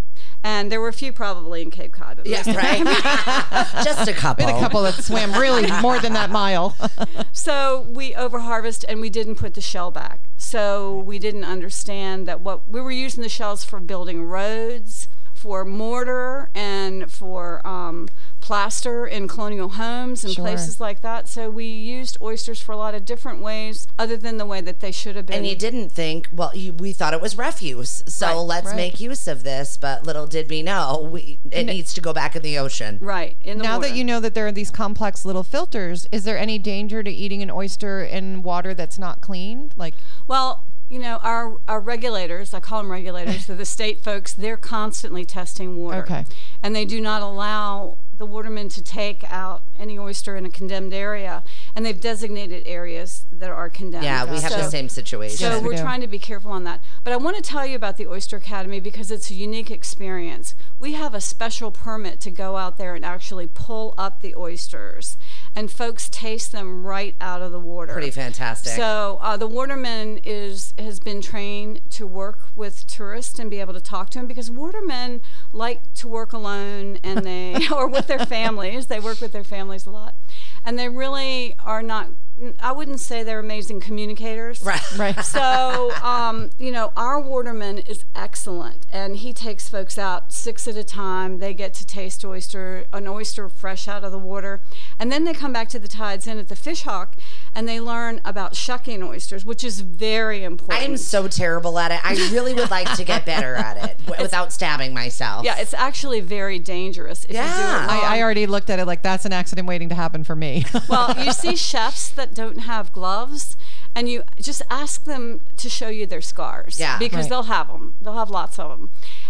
And 0.43 0.71
there 0.71 0.79
were 0.79 0.87
a 0.87 0.93
few 0.93 1.11
probably 1.11 1.61
in 1.61 1.71
Cape 1.71 1.91
Cod. 1.91 2.17
but 2.17 2.27
Yeah, 2.27 2.43
right? 2.55 2.83
just 3.83 4.07
a 4.07 4.13
couple. 4.13 4.45
We 4.45 4.51
had 4.51 4.57
a 4.57 4.63
couple 4.63 4.81
that 4.83 4.93
swam 4.95 5.33
really 5.33 5.69
more 5.81 5.99
than 5.99 6.13
that 6.13 6.29
mile. 6.29 6.75
So 7.33 7.87
we 7.91 8.13
overharvest 8.13 8.83
and 8.89 8.99
we 8.99 9.09
didn't 9.09 9.35
put 9.35 9.53
the 9.53 9.61
shell 9.61 9.91
back. 9.91 10.29
So 10.37 10.99
we 10.99 11.17
didn't 11.19 11.43
understand 11.45 12.27
that 12.27 12.41
what 12.41 12.67
we 12.67 12.81
were 12.81 12.91
using 12.91 13.23
the 13.23 13.29
shells 13.29 13.63
for 13.63 13.79
building 13.79 14.23
roads, 14.23 15.07
for 15.33 15.63
mortar, 15.63 16.49
and 16.55 17.11
for 17.11 17.65
um, 17.65 18.09
plaster 18.47 19.05
in 19.05 19.27
colonial 19.27 19.67
homes 19.67 20.23
and 20.23 20.33
Sure. 20.33 20.45
places 20.45 20.79
like 20.79 21.01
that. 21.01 21.27
So 21.27 21.49
we 21.49 21.65
used 21.65 22.17
oysters 22.21 22.61
for 22.61 22.71
a 22.71 22.77
lot 22.77 22.95
of 22.95 23.03
different 23.03 23.41
ways, 23.41 23.85
other 23.99 24.15
than 24.15 24.37
the 24.37 24.45
way 24.45 24.61
that 24.61 24.79
they 24.79 24.93
should 24.93 25.17
have 25.17 25.25
been. 25.25 25.35
And 25.39 25.45
you 25.47 25.55
didn't 25.57 25.89
think, 25.91 26.29
well, 26.31 26.51
you, 26.55 26.71
we 26.71 26.93
thought 26.93 27.13
it 27.13 27.19
was 27.19 27.37
refuse, 27.37 28.03
so 28.07 28.27
Right, 28.27 28.33
let's 28.35 28.67
right. 28.67 28.75
make 28.77 29.01
use 29.01 29.27
of 29.27 29.43
this. 29.43 29.75
But 29.75 30.05
little 30.05 30.27
did 30.27 30.49
we 30.49 30.63
know, 30.63 31.09
we, 31.11 31.39
it 31.51 31.65
needs 31.65 31.93
to 31.95 31.99
go 32.01 32.13
back 32.13 32.37
in 32.37 32.41
the 32.41 32.57
ocean. 32.57 32.99
right 33.01 33.35
in 33.41 33.57
the 33.57 33.63
now 33.65 33.75
water. 33.79 33.89
that 33.89 33.97
you 33.97 34.05
know 34.05 34.21
that 34.21 34.33
there 34.33 34.47
are 34.47 34.51
these 34.53 34.71
complex 34.71 35.25
little 35.25 35.43
filters, 35.43 36.07
is 36.13 36.23
there 36.23 36.37
any 36.37 36.57
danger 36.57 37.03
to 37.03 37.11
eating 37.11 37.43
an 37.43 37.51
oyster 37.51 38.01
in 38.01 38.43
water 38.43 38.73
that's 38.73 38.97
not 38.97 39.19
clean? 39.19 39.73
Like, 39.75 39.93
Well, 40.25 40.63
you 40.89 40.99
know, 40.99 41.17
our, 41.21 41.57
our 41.67 41.81
regulators, 41.81 42.53
I 42.53 42.61
call 42.61 42.81
them 42.81 42.89
regulators, 42.89 43.45
they're 43.47 43.57
the 43.57 43.65
state 43.77 44.01
folks, 44.05 44.33
they're 44.33 44.55
constantly 44.55 45.25
testing 45.25 45.75
water. 45.75 45.97
Okay. 46.03 46.23
And 46.63 46.73
they 46.73 46.85
do 46.85 47.01
not 47.01 47.21
allow 47.21 47.97
the 48.17 48.25
watermen 48.25 48.69
to 48.69 48.81
take 48.83 49.23
out 49.31 49.63
any 49.77 49.97
oyster 49.97 50.35
in 50.35 50.45
a 50.45 50.49
condemned 50.49 50.93
area. 50.93 51.43
And 51.75 51.85
they've 51.85 51.99
designated 51.99 52.63
areas 52.65 53.25
that 53.31 53.49
are 53.49 53.69
condemned. 53.69 54.03
Yeah, 54.05 54.25
we 54.25 54.39
have 54.41 54.51
the 54.51 54.69
same 54.69 54.89
situation. 54.89 55.37
So 55.37 55.49
Yes, 55.49 55.61
we 55.61 55.67
we're 55.69 55.75
do. 55.75 55.81
trying 55.81 56.01
to 56.01 56.07
be 56.07 56.19
careful 56.19 56.51
on 56.51 56.63
that. 56.63 56.81
But 57.03 57.13
I 57.13 57.17
want 57.17 57.35
to 57.37 57.41
tell 57.43 57.65
you 57.65 57.75
about 57.75 57.97
the 57.97 58.07
Oyster 58.07 58.37
Academy 58.37 58.79
because 58.79 59.11
it's 59.11 59.29
a 59.29 59.35
unique 59.35 59.69
experience. 59.71 60.55
We 60.79 60.93
have 60.93 61.15
a 61.15 61.21
special 61.21 61.71
permit 61.71 62.19
to 62.21 62.31
go 62.31 62.55
out 62.57 62.77
there 62.77 62.93
and 62.93 63.03
actually 63.03 63.47
pull 63.47 63.95
up 63.97 64.21
the 64.21 64.35
oysters, 64.35 65.17
and 65.55 65.71
folks 65.71 66.07
taste 66.09 66.51
them 66.51 66.85
right 66.85 67.15
out 67.19 67.41
of 67.41 67.51
the 67.51 67.59
water. 67.59 67.93
Pretty 67.93 68.11
fantastic. 68.11 68.73
So 68.73 69.17
uh, 69.21 69.37
the 69.37 69.47
waterman 69.47 70.19
is 70.23 70.73
has 70.77 70.99
been 70.99 71.21
trained 71.21 71.81
to 71.91 72.05
work 72.05 72.49
with 72.55 72.85
tourists 72.85 73.39
and 73.39 73.49
be 73.49 73.59
able 73.59 73.73
to 73.73 73.81
talk 73.81 74.11
to 74.11 74.19
them 74.19 74.27
because 74.27 74.51
watermen 74.51 75.21
like 75.51 75.93
to 75.95 76.07
work 76.07 76.31
alone 76.33 76.99
and 77.03 77.25
they 77.25 77.67
or 77.73 77.87
with 77.87 78.07
their 78.07 78.25
families. 78.25 78.87
They 78.87 78.99
work 78.99 79.19
with 79.21 79.31
their 79.31 79.43
families 79.43 79.85
a 79.85 79.91
lot, 79.91 80.15
and 80.63 80.77
they 80.77 80.89
really 80.89 81.55
are 81.59 81.81
not. 81.81 82.09
I 82.59 82.71
wouldn't 82.71 82.99
say 82.99 83.23
they're 83.23 83.39
amazing 83.39 83.79
communicators. 83.81 84.61
right. 84.63 84.81
right. 84.97 85.25
So, 85.25 85.91
um, 86.03 86.49
you 86.57 86.71
know, 86.71 86.93
our 86.95 87.19
waterman 87.19 87.79
is 87.79 88.05
excellent, 88.15 88.85
and 88.91 89.15
he 89.17 89.33
takes 89.33 89.69
folks 89.69 89.97
out 89.97 90.31
six 90.31 90.67
at 90.67 90.75
a 90.75 90.83
time. 90.83 91.39
They 91.39 91.53
get 91.53 91.73
to 91.75 91.85
taste 91.85 92.23
oyster, 92.25 92.85
an 92.93 93.07
oyster 93.07 93.49
fresh 93.49 93.87
out 93.87 94.03
of 94.03 94.11
the 94.11 94.19
water, 94.19 94.61
and 94.99 95.11
then 95.11 95.23
they 95.23 95.33
come 95.33 95.51
back 95.53 95.69
to 95.69 95.79
the 95.79 95.87
Tides 95.87 96.27
Inn 96.27 96.37
at 96.37 96.47
the 96.47 96.55
fish 96.55 96.83
hawk, 96.83 97.15
and 97.55 97.67
they 97.67 97.79
learn 97.79 98.21
about 98.25 98.55
shucking 98.55 99.01
oysters, 99.03 99.45
which 99.45 99.63
is 99.63 99.81
very 99.81 100.43
important. 100.43 100.83
I'm 100.83 100.97
so 100.97 101.27
terrible 101.27 101.77
at 101.79 101.91
it. 101.91 101.99
I 102.03 102.13
really 102.31 102.53
would 102.53 102.69
like 102.71 102.91
to 102.95 103.03
get 103.03 103.25
better 103.25 103.55
at 103.55 103.77
it 103.91 103.97
w- 104.05 104.21
without 104.21 104.51
stabbing 104.53 104.93
myself. 104.93 105.43
yeah, 105.45 105.57
it's 105.57 105.73
actually 105.73 106.21
very 106.21 106.59
dangerous 106.59 107.23
if 107.25 107.31
you 107.31 107.35
do 107.37 107.39
Yeah. 107.39 107.85
it. 107.85 107.89
I, 107.89 108.17
I 108.17 108.21
already 108.21 108.45
looked 108.47 108.69
at 108.69 108.79
it 108.79 108.85
like 108.85 109.01
that's 109.01 109.25
an 109.25 109.33
accident 109.33 109.67
waiting 109.67 109.89
to 109.89 109.95
happen 109.95 110.23
for 110.23 110.35
me. 110.35 110.65
well, 110.89 111.13
you 111.23 111.31
see 111.31 111.55
chefs 111.67 112.09
that 112.27 112.35
don't 112.35 112.59
have 112.59 112.91
gloves 112.91 113.55
and 113.95 114.07
you 114.09 114.23
just 114.39 114.61
ask 114.69 115.03
them 115.05 115.41
to 115.57 115.69
show 115.69 115.89
you 115.89 116.05
their 116.05 116.21
scars. 116.21 116.79
Yeah. 116.79 116.97
Because 116.99 117.25
Right. 117.25 117.29
they'll 117.29 117.43
have 117.43 117.67
them. 117.67 117.95
They'll 118.01 118.17
have 118.17 118.29
lots 118.29 118.59
of 118.59 118.69
them. 118.69 118.89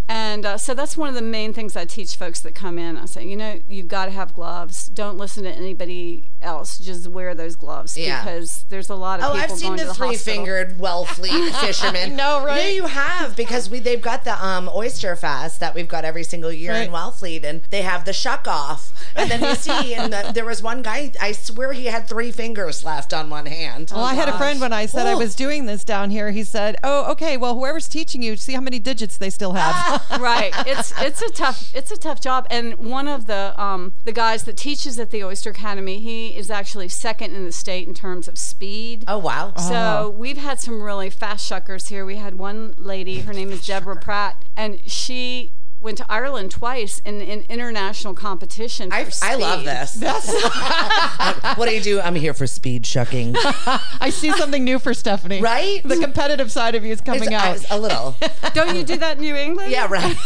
And 0.09 0.45
uh, 0.45 0.57
so 0.57 0.73
that's 0.73 0.95
one 0.95 1.09
of 1.09 1.15
the 1.15 1.21
main 1.21 1.53
things 1.53 1.75
I 1.75 1.83
teach 1.85 2.15
folks 2.15 2.39
that 2.41 2.55
come 2.55 2.77
in. 2.79 2.97
I 2.97 3.05
say, 3.05 3.25
you 3.25 3.35
know, 3.35 3.59
you've 3.67 3.87
got 3.89 4.05
to 4.05 4.11
have 4.11 4.33
gloves. 4.33 4.87
Don't 4.87 5.17
listen 5.17 5.43
to 5.43 5.51
anybody 5.51 6.29
else. 6.41 6.77
Just 6.79 7.07
wear 7.09 7.35
those 7.35 7.55
gloves 7.57 7.97
Yeah. 7.97 8.23
because 8.23 8.63
there's 8.69 8.89
a 8.89 8.95
lot 8.95 9.19
of 9.19 9.25
Oh, 9.25 9.33
people 9.33 9.53
I've 9.53 9.59
seen 9.59 9.67
going 9.75 9.79
the 9.79 9.85
the 9.85 9.93
three-fingered 9.93 10.77
Wellfleet 10.77 11.51
fisherman. 11.59 12.15
no 12.15 12.43
right? 12.45 12.63
Yeah, 12.63 12.69
you 12.69 12.85
have 12.85 13.35
because 13.35 13.69
we 13.69 13.79
they've 13.79 14.01
got 14.01 14.23
the 14.23 14.43
um, 14.45 14.69
oyster 14.73 15.15
fest 15.15 15.59
that 15.59 15.75
we've 15.75 15.87
got 15.89 16.05
every 16.05 16.23
single 16.23 16.51
year 16.53 16.71
in 16.73 16.89
Wellfleet, 16.91 17.43
and 17.43 17.61
they 17.69 17.81
have 17.81 18.05
the 18.05 18.13
shuck 18.13 18.47
off, 18.47 18.91
and 19.15 19.29
then 19.29 19.41
you 19.41 19.55
see, 19.55 19.93
and 19.93 20.13
the, 20.13 20.31
there 20.33 20.45
was 20.45 20.61
one 20.63 20.81
guy. 20.81 21.11
I 21.19 21.33
swear 21.33 21.73
he 21.73 21.85
had 21.85 22.07
three 22.07 22.31
fingers 22.31 22.83
left 22.85 23.13
on 23.13 23.29
one 23.29 23.45
hand. 23.45 23.91
Well, 23.93 24.03
I 24.05 24.13
had 24.13 24.29
a 24.29 24.37
friend 24.37 24.47
when 24.56 24.74
I 24.74 24.86
said 24.86 25.06
I 25.06 25.16
was 25.16 25.36
doing 25.36 25.66
this 25.66 25.84
down 25.84 26.10
here. 26.10 26.32
He 26.32 26.44
said, 26.44 26.77
"Oh, 26.84 27.12
okay. 27.12 27.38
Well, 27.38 27.56
whoever's 27.56 27.88
teaching 27.88 28.22
you, 28.24 28.36
see 28.38 28.54
how 28.54 28.62
many 28.62 28.80
digits 28.80 29.18
they 29.18 29.30
still 29.30 29.54
have." 29.54 30.10
right. 30.20 30.54
It's 30.66 30.94
it's 31.01 31.22
a 31.22 31.30
tough 31.30 31.75
it's 31.75 31.92
a 31.92 31.98
tough 31.98 32.22
job. 32.22 32.48
And 32.50 32.75
one 32.75 33.08
of 33.08 33.27
the 33.27 33.54
um, 33.62 33.94
the 34.06 34.12
guys 34.12 34.44
that 34.44 34.58
teaches 34.58 35.00
at 35.00 35.12
the 35.12 35.24
Oyster 35.24 35.51
Academy, 35.51 36.00
he 36.00 36.36
is 36.36 36.50
actually 36.50 36.89
second 36.89 37.36
in 37.36 37.44
the 37.44 37.51
state 37.51 37.88
in 37.88 37.94
terms 37.94 38.27
of 38.27 38.38
speed. 38.38 39.04
Oh 39.08 39.18
wow! 39.18 39.54
So 39.56 40.10
we've 40.18 40.38
had 40.38 40.60
some 40.60 40.82
really 40.82 41.10
fast 41.10 41.50
shuckers 41.50 41.89
here. 41.89 42.06
We 42.06 42.16
had 42.16 42.36
one 42.36 42.74
lady, 42.77 43.22
her 43.22 43.34
name 43.34 43.51
is 43.51 43.66
Deborah 43.66 43.98
Pratt, 43.98 44.44
and 44.56 44.80
she 44.89 45.51
went 45.88 45.98
to 45.98 46.12
Ireland 46.12 46.51
twice 46.51 47.00
in 47.06 47.22
in 47.22 47.46
international 47.48 48.13
competition. 48.13 48.89
For 48.91 48.98
I, 48.98 49.10
I 49.22 49.36
love 49.36 49.88
speed. 49.88 50.01
this. 50.01 50.34
what 51.58 51.70
do 51.70 51.74
you 51.74 51.82
do? 51.82 52.01
I'm 52.01 52.15
here 52.15 52.34
for 52.34 52.46
speed 52.46 52.86
shucking. 52.86 53.36
I 53.38 54.10
see 54.10 54.32
something 54.34 54.65
new 54.65 54.79
for 54.79 54.94
Stephanie. 54.94 55.39
Right? 55.39 55.82
The 55.84 55.96
competitive 55.98 56.51
side 56.51 56.75
of 56.75 56.84
you 56.84 56.91
is 56.91 57.00
coming 57.00 57.34
uh, 57.34 57.38
out. 57.38 57.65
a 57.72 57.79
little. 57.79 58.17
Don't 58.53 58.75
you 58.75 58.84
do 58.84 58.98
that 58.98 59.15
in 59.15 59.24
New 59.24 59.36
England? 59.36 59.72
Yeah, 59.72 59.88
right. 59.89 60.17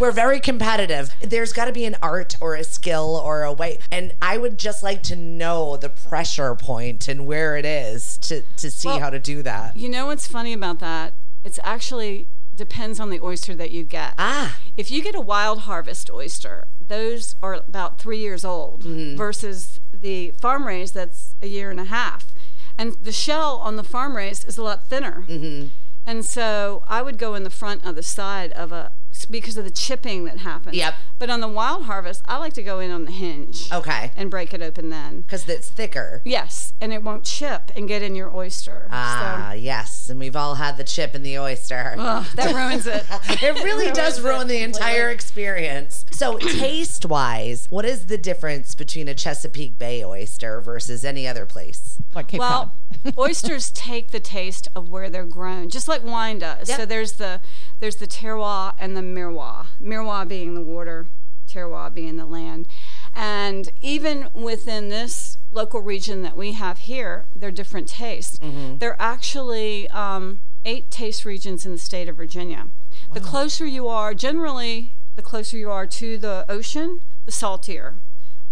We're 0.00 0.10
very 0.10 0.40
competitive. 0.40 1.14
There's 1.22 1.52
got 1.52 1.66
to 1.66 1.72
be 1.72 1.84
an 1.84 1.96
art 2.02 2.36
or 2.40 2.56
a 2.56 2.64
skill 2.64 3.22
or 3.24 3.44
a 3.44 3.52
way. 3.52 3.78
And 3.92 4.14
I 4.20 4.36
would 4.36 4.58
just 4.58 4.82
like 4.82 5.04
to 5.04 5.16
know 5.16 5.76
the 5.76 5.90
pressure 5.90 6.56
point 6.56 7.06
and 7.06 7.24
where 7.24 7.56
it 7.56 7.64
is 7.64 8.18
to, 8.18 8.42
to 8.56 8.70
see 8.70 8.88
Well, 8.88 8.98
how 8.98 9.10
to 9.10 9.20
do 9.20 9.44
that. 9.44 9.76
You 9.76 9.88
know 9.88 10.06
what's 10.06 10.26
funny 10.26 10.52
about 10.52 10.80
that? 10.80 11.14
It's 11.44 11.60
actually 11.62 12.26
depends 12.56 12.98
on 13.00 13.10
the 13.10 13.20
oyster 13.20 13.54
that 13.54 13.70
you 13.70 13.84
get. 13.84 14.14
Ah, 14.18 14.58
If 14.76 14.90
you 14.90 15.02
get 15.02 15.14
a 15.14 15.20
wild 15.20 15.60
harvest 15.60 16.10
oyster, 16.10 16.68
those 16.80 17.34
are 17.42 17.54
about 17.54 17.98
three 18.00 18.18
years 18.18 18.44
old 18.44 18.82
Mm-hmm. 18.84 19.16
versus 19.16 19.80
the 19.92 20.32
farm 20.40 20.66
raised 20.66 20.94
that's 20.94 21.34
a 21.42 21.46
year 21.46 21.70
and 21.70 21.80
a 21.80 21.84
half. 21.84 22.32
And 22.78 22.92
the 23.00 23.12
shell 23.12 23.56
on 23.58 23.76
the 23.76 23.82
farm 23.84 24.16
raised 24.16 24.46
is 24.46 24.58
a 24.58 24.62
lot 24.62 24.88
thinner. 24.88 25.24
Mm-hmm. 25.28 25.68
And 26.04 26.24
so 26.24 26.84
I 26.86 27.02
would 27.02 27.18
go 27.18 27.34
in 27.34 27.42
the 27.42 27.50
front 27.50 27.84
of 27.84 27.94
the 27.96 28.02
side 28.02 28.52
of 28.52 28.70
a 28.72 28.92
because 29.30 29.56
of 29.56 29.64
the 29.64 29.70
chipping 29.70 30.24
that 30.24 30.38
happens. 30.38 30.76
Yep. 30.76 30.94
But 31.18 31.30
on 31.30 31.40
the 31.40 31.48
wild 31.48 31.84
harvest, 31.84 32.22
I 32.26 32.38
like 32.38 32.52
to 32.54 32.62
go 32.62 32.80
in 32.80 32.90
on 32.90 33.04
the 33.04 33.10
hinge 33.10 33.70
okay. 33.72 34.12
and 34.16 34.30
break 34.30 34.52
it 34.52 34.62
open 34.62 34.90
then. 34.90 35.22
Because 35.22 35.48
it's 35.48 35.68
thicker. 35.68 36.22
Yes, 36.24 36.72
and 36.80 36.92
it 36.92 37.02
won't 37.02 37.24
chip 37.24 37.70
and 37.74 37.88
get 37.88 38.02
in 38.02 38.14
your 38.14 38.34
oyster. 38.34 38.88
Ah, 38.90 39.52
yes. 39.52 40.10
And 40.10 40.20
we've 40.20 40.36
all 40.36 40.56
had 40.56 40.76
the 40.76 40.84
chip 40.84 41.14
in 41.14 41.22
the 41.22 41.38
oyster. 41.38 41.94
So 41.96 42.02
ugh, 42.02 42.26
that 42.34 42.54
ruins 42.54 42.86
it. 42.86 43.04
It 43.42 43.62
really 43.62 43.90
does 43.92 44.20
ruin 44.20 44.48
the 44.48 44.62
entire 44.62 45.10
experience. 45.10 46.04
So, 46.10 46.38
taste 46.38 47.04
wise, 47.04 47.66
what 47.70 47.84
is 47.84 48.06
the 48.06 48.18
difference 48.18 48.74
between 48.74 49.08
a 49.08 49.14
Chesapeake 49.14 49.78
Bay 49.78 50.04
oyster 50.04 50.60
versus 50.60 51.04
any 51.04 51.26
other 51.26 51.44
place? 51.46 51.98
like 52.16 52.28
Cape 52.28 52.40
Well, 52.40 52.74
Cod. 53.04 53.14
oysters 53.18 53.70
take 53.70 54.10
the 54.10 54.20
taste 54.20 54.68
of 54.74 54.88
where 54.88 55.08
they're 55.08 55.24
grown, 55.24 55.68
just 55.68 55.86
like 55.86 56.04
wine 56.04 56.38
does. 56.38 56.68
Yep. 56.68 56.80
So 56.80 56.86
there's 56.86 57.12
the 57.14 57.40
there's 57.80 57.96
the 57.96 58.06
terroir 58.06 58.74
and 58.78 58.96
the 58.96 59.02
merroir. 59.02 59.66
Merroir 59.80 60.24
being 60.24 60.54
the 60.54 60.62
water, 60.62 61.08
terroir 61.48 61.92
being 61.92 62.16
the 62.16 62.26
land. 62.26 62.66
And 63.14 63.70
even 63.80 64.28
within 64.34 64.88
this 64.88 65.38
local 65.50 65.80
region 65.80 66.22
that 66.22 66.36
we 66.36 66.52
have 66.52 66.78
here, 66.78 67.26
they're 67.34 67.50
different 67.50 67.88
tastes. 67.88 68.38
There 68.78 68.90
are 68.92 69.00
actually 69.00 69.88
um, 69.90 70.40
eight 70.64 70.90
taste 70.90 71.24
regions 71.24 71.64
in 71.64 71.72
the 71.72 71.78
state 71.78 72.08
of 72.08 72.16
Virginia. 72.16 72.68
The 73.12 73.20
closer 73.20 73.66
you 73.66 73.88
are, 73.88 74.12
generally, 74.14 74.92
the 75.14 75.22
closer 75.22 75.56
you 75.56 75.70
are 75.70 75.86
to 75.86 76.18
the 76.18 76.44
ocean, 76.48 77.00
the 77.24 77.32
saltier. 77.32 77.96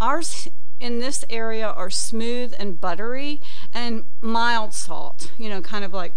Ours 0.01 0.49
in 0.81 1.01
this 1.01 1.25
area 1.31 1.69
are 1.69 1.91
smooth 1.91 2.55
and 2.59 2.81
buttery 2.81 3.41
and 3.73 4.05
mild 4.21 4.73
salt, 4.75 5.33
you 5.39 5.49
know, 5.49 5.61
kind 5.61 5.85
of 5.85 5.93
like 5.93 6.15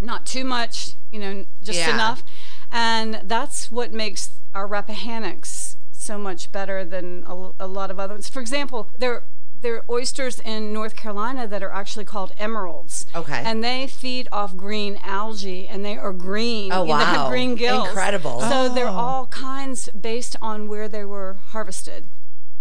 not 0.00 0.26
too 0.26 0.44
much, 0.44 0.94
you 1.12 1.18
know, 1.18 1.44
just 1.62 1.78
Yeah. 1.78 1.94
enough. 1.94 2.22
And 2.70 3.20
that's 3.24 3.70
what 3.70 3.92
makes 3.92 4.30
our 4.54 4.66
Rappahannock's 4.66 5.76
so 5.92 6.18
much 6.18 6.50
better 6.52 6.84
than 6.84 7.24
a, 7.26 7.50
a 7.60 7.66
lot 7.66 7.90
of 7.90 7.98
other 7.98 8.14
ones. 8.14 8.28
For 8.28 8.40
example, 8.40 8.90
there 8.98 9.22
there 9.62 9.76
are 9.76 9.84
oysters 9.88 10.40
in 10.40 10.74
North 10.74 10.94
Carolina 10.94 11.48
that 11.48 11.62
are 11.62 11.72
actually 11.72 12.04
called 12.04 12.32
emeralds. 12.38 13.06
Okay. 13.14 13.42
And 13.46 13.64
they 13.64 13.86
feed 13.86 14.28
off 14.30 14.54
green 14.58 15.00
algae 15.02 15.66
and 15.66 15.82
they 15.82 15.96
are 15.96 16.12
green. 16.12 16.70
Oh, 16.70 16.82
You 16.82 16.88
know, 16.90 16.98
They 16.98 17.04
wow. 17.04 17.14
have 17.22 17.28
green 17.30 17.54
gills. 17.54 17.88
Incredible. 17.88 18.42
So 18.42 18.68
they're 18.68 18.88
Oh. 18.88 18.92
all 18.92 19.26
kinds 19.28 19.88
based 19.98 20.36
on 20.42 20.68
where 20.68 20.86
they 20.86 21.02
were 21.06 21.38
harvested. 21.52 22.06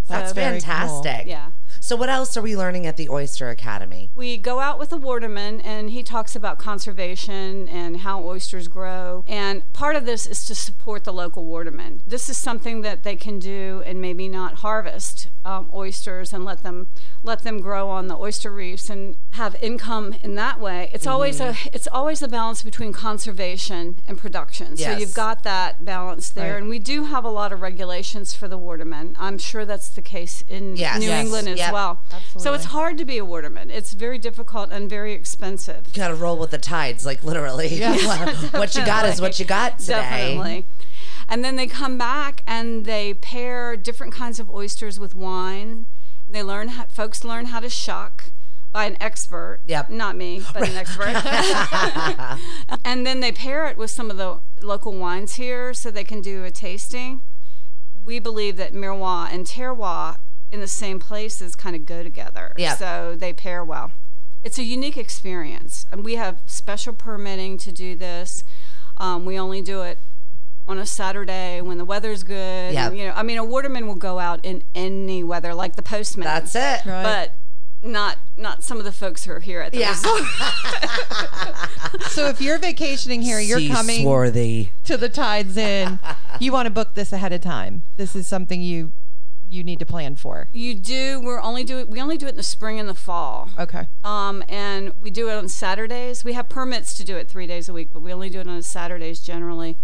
That's 0.07 0.29
So- 0.29 0.35
very 0.35 0.61
cool. 0.61 0.69
fantastic. 0.69 1.27
Yeah. 1.27 1.47
So, 1.83 1.97
what 1.97 2.07
else 2.07 2.37
are 2.37 2.41
we 2.41 2.55
learning 2.55 2.85
at 2.87 2.95
the 2.95 3.09
Oyster 3.09 3.49
Academy? 3.49 4.09
We 4.15 4.37
go 4.37 4.61
out 4.61 4.79
with 4.79 4.93
a 4.93 4.97
waterman 4.97 5.59
and 5.59 5.89
he 5.89 6.01
talks 6.01 6.33
about 6.33 6.57
conservation 6.57 7.67
and 7.67 7.97
how 7.97 8.23
oysters 8.23 8.69
grow. 8.69 9.25
And 9.27 9.69
part 9.73 9.97
of 9.97 10.05
this 10.05 10.25
is 10.25 10.45
to 10.45 10.55
support 10.55 11.03
the 11.03 11.11
local 11.11 11.43
waterman. 11.43 12.01
This 12.07 12.29
is 12.29 12.37
something 12.37 12.83
that 12.83 13.03
they 13.03 13.17
can 13.17 13.37
do 13.37 13.83
and 13.85 13.99
maybe 13.99 14.29
not 14.29 14.59
harvest 14.59 15.27
um, 15.43 15.69
oysters 15.73 16.31
and 16.31 16.45
let 16.45 16.63
them 16.63 16.87
let 17.21 17.41
them 17.41 17.59
grow 17.59 17.89
on 17.89 18.07
the 18.07 18.15
oyster 18.15 18.49
reefs 18.49 18.89
and 18.89 19.17
have 19.31 19.57
income 19.61 20.15
in 20.23 20.35
that 20.35 20.61
way. 20.61 20.89
It's 20.93 21.05
always 21.05 21.41
a 21.41 21.53
it's 21.73 21.87
always 21.87 22.21
a 22.21 22.29
balance 22.29 22.63
between 22.63 22.93
conservation 22.93 23.99
and 24.07 24.17
production. 24.17 24.77
So 24.77 24.83
Yes. 24.83 25.01
you've 25.01 25.13
got 25.13 25.43
that 25.43 25.83
balance 25.83 26.29
there. 26.29 26.53
Right. 26.53 26.61
And 26.61 26.69
we 26.69 26.79
do 26.79 27.03
have 27.05 27.25
a 27.25 27.29
lot 27.29 27.51
of 27.51 27.61
regulations 27.61 28.33
for 28.33 28.47
the 28.47 28.57
watermen. 28.57 29.17
I'm 29.19 29.37
sure 29.37 29.65
that's 29.65 29.89
the 29.89 30.01
case 30.01 30.45
in 30.47 30.77
Yes. 30.77 30.99
New 31.01 31.07
Yes. 31.07 31.25
England 31.25 31.47
as 31.49 31.57
Yep. 31.57 31.72
Well. 31.73 32.01
So 32.37 32.53
it's 32.53 32.65
hard 32.65 32.97
to 32.99 33.05
be 33.05 33.17
a 33.17 33.25
waterman. 33.25 33.69
It's 33.69 33.93
very 33.93 34.17
difficult 34.17 34.71
and 34.71 34.89
very 34.89 35.13
expensive. 35.13 35.87
You 35.87 35.93
gotta 35.93 36.15
roll 36.15 36.37
with 36.37 36.51
the 36.51 36.57
tides, 36.57 37.05
like 37.05 37.23
literally. 37.23 37.67
Yeah. 37.67 37.95
what 38.51 38.75
you 38.75 38.85
got 38.85 39.05
is 39.05 39.19
what 39.19 39.39
you 39.39 39.45
got 39.45 39.79
today. 39.79 40.35
Definitely. 40.35 40.65
And 41.27 41.43
then 41.43 41.55
they 41.55 41.67
come 41.67 41.97
back 41.97 42.43
and 42.45 42.85
they 42.85 43.13
pair 43.15 43.75
different 43.75 44.13
kinds 44.13 44.39
of 44.39 44.49
oysters 44.49 44.99
with 44.99 45.15
wine. 45.15 45.87
They 46.29 46.43
learn 46.43 46.69
how, 46.69 46.85
folks 46.85 47.23
learn 47.23 47.47
how 47.47 47.59
to 47.59 47.69
shuck 47.69 48.31
by 48.71 48.85
an 48.85 48.97
expert. 48.99 49.61
Yep. 49.65 49.89
Not 49.89 50.15
me, 50.15 50.41
but 50.53 50.67
an 50.67 50.75
expert. 50.75 51.15
and 52.85 53.05
then 53.05 53.19
they 53.19 53.31
pair 53.31 53.67
it 53.67 53.77
with 53.77 53.91
some 53.91 54.11
of 54.11 54.17
the 54.17 54.41
local 54.61 54.93
wines 54.93 55.35
here 55.35 55.73
so 55.73 55.91
they 55.91 56.03
can 56.03 56.21
do 56.21 56.43
a 56.43 56.51
tasting. 56.51 57.21
We 58.03 58.19
believe 58.19 58.57
that 58.57 58.73
merroir 58.73 59.29
and 59.31 59.45
terroir 59.45 60.17
in 60.53 60.59
the 60.59 60.67
same 60.67 60.99
places 60.99 61.55
kind 61.55 61.75
of 61.75 61.85
go 61.85 62.03
together. 62.03 62.53
Yep. 62.57 62.77
So 62.77 63.15
they 63.17 63.33
pair 63.33 63.63
well. 63.65 63.91
It's 64.43 64.59
a 64.59 64.63
unique 64.63 64.97
experience. 64.97 65.85
And 65.91 66.05
we 66.05 66.15
have 66.15 66.41
special 66.45 66.93
permitting 66.93 67.57
to 67.59 67.71
do 67.71 67.95
this. 67.95 68.43
Um, 68.97 69.25
we 69.25 69.37
only 69.39 69.61
do 69.63 69.81
it 69.81 69.97
on 70.67 70.77
a 70.77 70.85
Saturday 70.85 71.59
when 71.61 71.79
the 71.79 71.85
weather's 71.85 72.21
good. 72.23 72.73
Yep. 72.73 72.91
And, 72.91 72.99
you 72.99 73.07
know, 73.07 73.13
I 73.15 73.23
mean, 73.23 73.39
a 73.39 73.43
waterman 73.43 73.87
will 73.87 73.95
go 73.95 74.19
out 74.19 74.39
in 74.43 74.63
any 74.75 75.23
weather, 75.23 75.55
like 75.55 75.75
the 75.75 75.81
postman. 75.81 76.25
That's 76.25 76.53
it. 76.55 76.85
Right. 76.85 77.03
But 77.03 77.33
not 77.81 78.17
not 78.37 78.63
some 78.63 78.77
of 78.77 78.85
the 78.85 78.91
folks 78.93 79.25
who 79.25 79.31
are 79.33 79.39
here 79.41 79.59
at 79.59 79.71
the 79.73 79.79
Yeah. 79.79 79.89
resort. 79.89 80.21
so 82.11 82.27
if 82.27 82.39
you're 82.39 82.57
vacationing 82.59 83.21
here, 83.21 83.39
you're 83.39 83.59
Sea 83.59 83.69
coming 83.69 84.01
swarthy. 84.03 84.71
to 84.85 84.97
the 84.97 85.09
Tides 85.09 85.57
Inn. 85.57 85.99
you 86.39 86.51
want 86.53 86.65
to 86.67 86.69
book 86.69 86.93
this 86.93 87.11
ahead 87.11 87.33
of 87.33 87.41
time. 87.41 87.83
This 87.97 88.15
is 88.15 88.25
something 88.27 88.61
you 88.61 88.93
you 89.53 89.63
need 89.63 89.79
to 89.79 89.85
plan 89.85 90.15
for. 90.15 90.49
You 90.51 90.73
do. 90.75 91.21
We're 91.21 91.39
only 91.41 91.63
do 91.63 91.79
it. 91.79 91.89
We 91.89 92.01
only 92.01 92.17
do 92.17 92.25
it 92.25 92.29
in 92.31 92.35
the 92.37 92.43
spring 92.43 92.79
and 92.79 92.89
the 92.89 92.93
fall. 92.95 93.49
Okay. 93.59 93.87
Um, 94.03 94.43
and 94.49 94.93
we 95.01 95.09
do 95.11 95.29
it 95.29 95.33
on 95.33 95.47
Saturdays. 95.47 96.23
We 96.23 96.33
have 96.33 96.49
permits 96.49 96.93
to 96.95 97.03
do 97.03 97.15
it 97.17 97.29
three 97.29 97.45
days 97.47 97.69
a 97.69 97.73
week, 97.73 97.89
but 97.93 98.01
we 98.01 98.11
only 98.11 98.29
do 98.29 98.39
it 98.39 98.47
on 98.47 98.61
Saturdays 98.61 99.19
generally. 99.19 99.77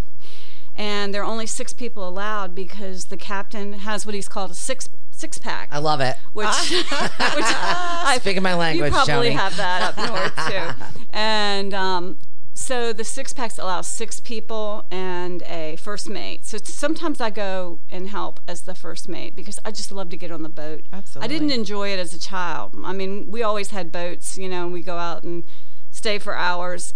And 0.75 1.13
there 1.13 1.21
are 1.21 1.29
only 1.31 1.45
six 1.45 1.73
people 1.73 2.07
allowed 2.07 2.55
because 2.55 3.05
the 3.05 3.17
captain 3.17 3.73
has 3.73 4.05
what 4.05 4.15
he's 4.15 4.27
called 4.29 4.51
a 4.51 4.55
six 4.55 4.89
six 5.11 5.37
pack, 5.37 5.67
I 5.69 5.79
love 5.79 5.99
it. 5.99 6.15
which, 6.31 6.47
which 6.71 6.85
I 6.89 8.17
Speaking 8.21 8.41
my 8.41 8.53
language, 8.53 8.87
you 8.93 8.95
probably 8.95 9.31
Joni. 9.31 9.33
have 9.33 9.57
that 9.57 9.81
up 9.81 9.97
north 9.97 10.49
too. 10.49 10.99
And 11.11 11.73
um, 11.73 12.17
So 12.59 12.91
the 12.91 13.05
six 13.05 13.31
packs 13.31 13.57
allow 13.57 13.81
six 13.81 14.19
people 14.19 14.85
and 14.91 15.41
a 15.43 15.77
first 15.77 16.09
mate. 16.09 16.45
So 16.45 16.57
sometimes 16.61 17.21
I 17.21 17.29
go 17.29 17.79
and 17.89 18.09
help 18.09 18.41
as 18.49 18.63
the 18.63 18.75
first 18.75 19.07
mate 19.07 19.33
because 19.33 19.59
I 19.63 19.71
just 19.71 19.93
love 19.93 20.09
to 20.09 20.17
get 20.17 20.29
on 20.29 20.43
the 20.43 20.49
boat. 20.49 20.85
Absolutely. 20.91 21.25
I 21.25 21.39
didn't 21.39 21.51
enjoy 21.51 21.93
it 21.93 21.99
as 21.99 22.13
a 22.13 22.19
child. 22.19 22.75
I 22.83 22.91
mean, 22.91 23.31
we 23.31 23.41
always 23.41 23.71
had 23.71 23.93
boats, 23.93 24.37
you 24.37 24.49
know, 24.49 24.65
and 24.65 24.73
we 24.73 24.83
go 24.83 24.97
out 24.97 25.23
and 25.23 25.45
stay 25.89 26.19
for 26.19 26.35
hours. 26.35 26.93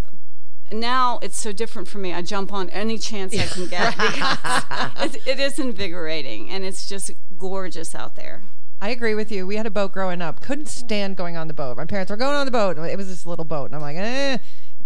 Now 0.71 1.17
it's 1.23 1.37
so 1.37 1.53
different 1.53 1.87
for 1.87 1.97
me. 1.97 2.13
I 2.13 2.21
jump 2.21 2.51
on 2.51 2.69
any 2.69 2.97
chance 2.97 3.33
I 3.33 3.45
can 3.45 3.67
get 3.69 3.97
because 3.97 5.15
it, 5.15 5.25
it 5.25 5.39
is 5.39 5.59
invigorating 5.59 6.49
and 6.51 6.65
it's 6.65 6.87
just 6.87 7.09
gorgeous 7.37 7.95
out 7.95 8.15
there. 8.15 8.43
I 8.81 8.89
agree 8.89 9.15
with 9.15 9.31
you. 9.31 9.47
We 9.47 9.55
had 9.55 9.65
a 9.65 9.71
boat 9.71 9.93
growing 9.93 10.21
up. 10.21 10.41
Couldn't 10.41 10.67
stand 10.67 11.15
going 11.15 11.37
on 11.37 11.47
the 11.47 11.53
boat. 11.53 11.77
My 11.77 11.85
parents 11.85 12.11
were 12.11 12.17
going 12.17 12.35
on 12.35 12.45
the 12.45 12.51
boat. 12.51 12.77
It 12.77 12.97
was 12.97 13.07
this 13.07 13.25
little 13.25 13.45
boat, 13.45 13.67
and 13.67 13.75
I'm 13.75 13.81
like, 13.81 13.95
eh. 13.95 14.39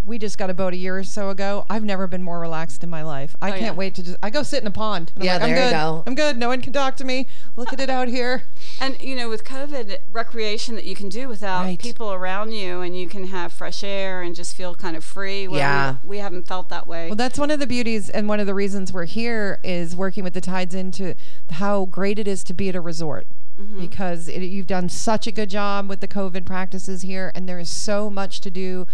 We 0.08 0.18
just 0.18 0.38
got 0.38 0.50
a 0.50 0.54
boat 0.54 0.74
a 0.74 0.78
year 0.78 0.98
or 0.98 1.04
so 1.04 1.30
ago. 1.30 1.66
I've 1.70 1.84
never 1.84 2.08
been 2.08 2.24
more 2.24 2.40
relaxed 2.40 2.84
in 2.84 2.90
my 2.90 3.04
life. 3.04 3.36
I 3.42 3.50
Oh, 3.50 3.52
can't 3.52 3.62
yeah. 3.64 3.72
wait 3.74 3.94
to 3.96 4.04
just. 4.04 4.18
I 4.24 4.30
go 4.30 4.42
sit 4.42 4.62
in 4.62 4.68
a 4.68 4.72
pond. 4.72 5.12
and 5.16 5.24
I'm 5.24 5.26
Yeah, 5.28 5.34
like, 5.34 5.42
I'm 5.44 5.50
there 5.50 5.58
you 5.66 5.70
good. 5.70 5.76
go. 5.76 6.04
I'm 6.08 6.16
good. 6.16 6.38
No 6.38 6.48
one 6.48 6.62
can 6.62 6.72
talk 6.74 6.96
to 6.98 7.06
me. 7.06 7.28
Look 7.58 7.74
at 7.74 7.80
it 7.80 7.90
out 7.90 8.08
here. 8.08 8.44
And 8.80 9.00
you 9.02 9.16
know, 9.16 9.28
with 9.28 9.44
COVID, 9.44 9.98
recreation 10.12 10.76
that 10.76 10.86
you 10.86 10.96
can 10.96 11.10
do 11.10 11.28
without 11.28 11.64
Right. 11.64 11.80
people 11.80 12.14
around 12.14 12.52
you, 12.54 12.82
and 12.82 12.96
you 12.98 13.08
can 13.10 13.28
have 13.28 13.52
fresh 13.52 13.84
air 13.84 14.22
and 14.22 14.36
just 14.36 14.56
feel 14.56 14.76
kind 14.76 14.96
of 14.96 15.04
free. 15.04 15.48
where 15.48 15.60
Yeah. 15.60 15.96
we, 16.04 16.10
we 16.10 16.18
haven't 16.20 16.48
felt 16.48 16.70
that 16.70 16.88
way. 16.88 17.08
Well, 17.08 17.16
that's 17.16 17.38
one 17.40 17.52
of 17.52 17.60
the 17.60 17.68
beauties 17.68 18.10
and 18.10 18.30
one 18.30 18.40
of 18.40 18.46
the 18.48 18.54
reasons 18.54 18.94
we're 18.94 19.06
here 19.06 19.60
is 19.64 19.96
working 19.96 20.24
with 20.24 20.34
the 20.34 20.42
Tides 20.42 20.74
into 20.76 21.16
how 21.50 21.86
great 21.86 22.18
it 22.20 22.28
is 22.28 22.44
to 22.46 22.54
be 22.54 22.70
at 22.70 22.76
a 22.76 22.82
resort. 22.82 23.28
Mm-hmm. 23.60 23.80
Because 23.82 24.28
it, 24.30 24.44
you've 24.44 24.68
done 24.68 24.88
such 24.88 25.26
a 25.26 25.32
good 25.32 25.50
job 25.50 25.90
with 25.90 26.00
the 26.00 26.08
COVID 26.08 26.46
practices 26.46 27.02
here, 27.02 27.32
and 27.34 27.50
there 27.50 27.58
is 27.60 27.70
so 27.72 28.10
much 28.10 28.40
to 28.42 28.52
do. 28.52 28.86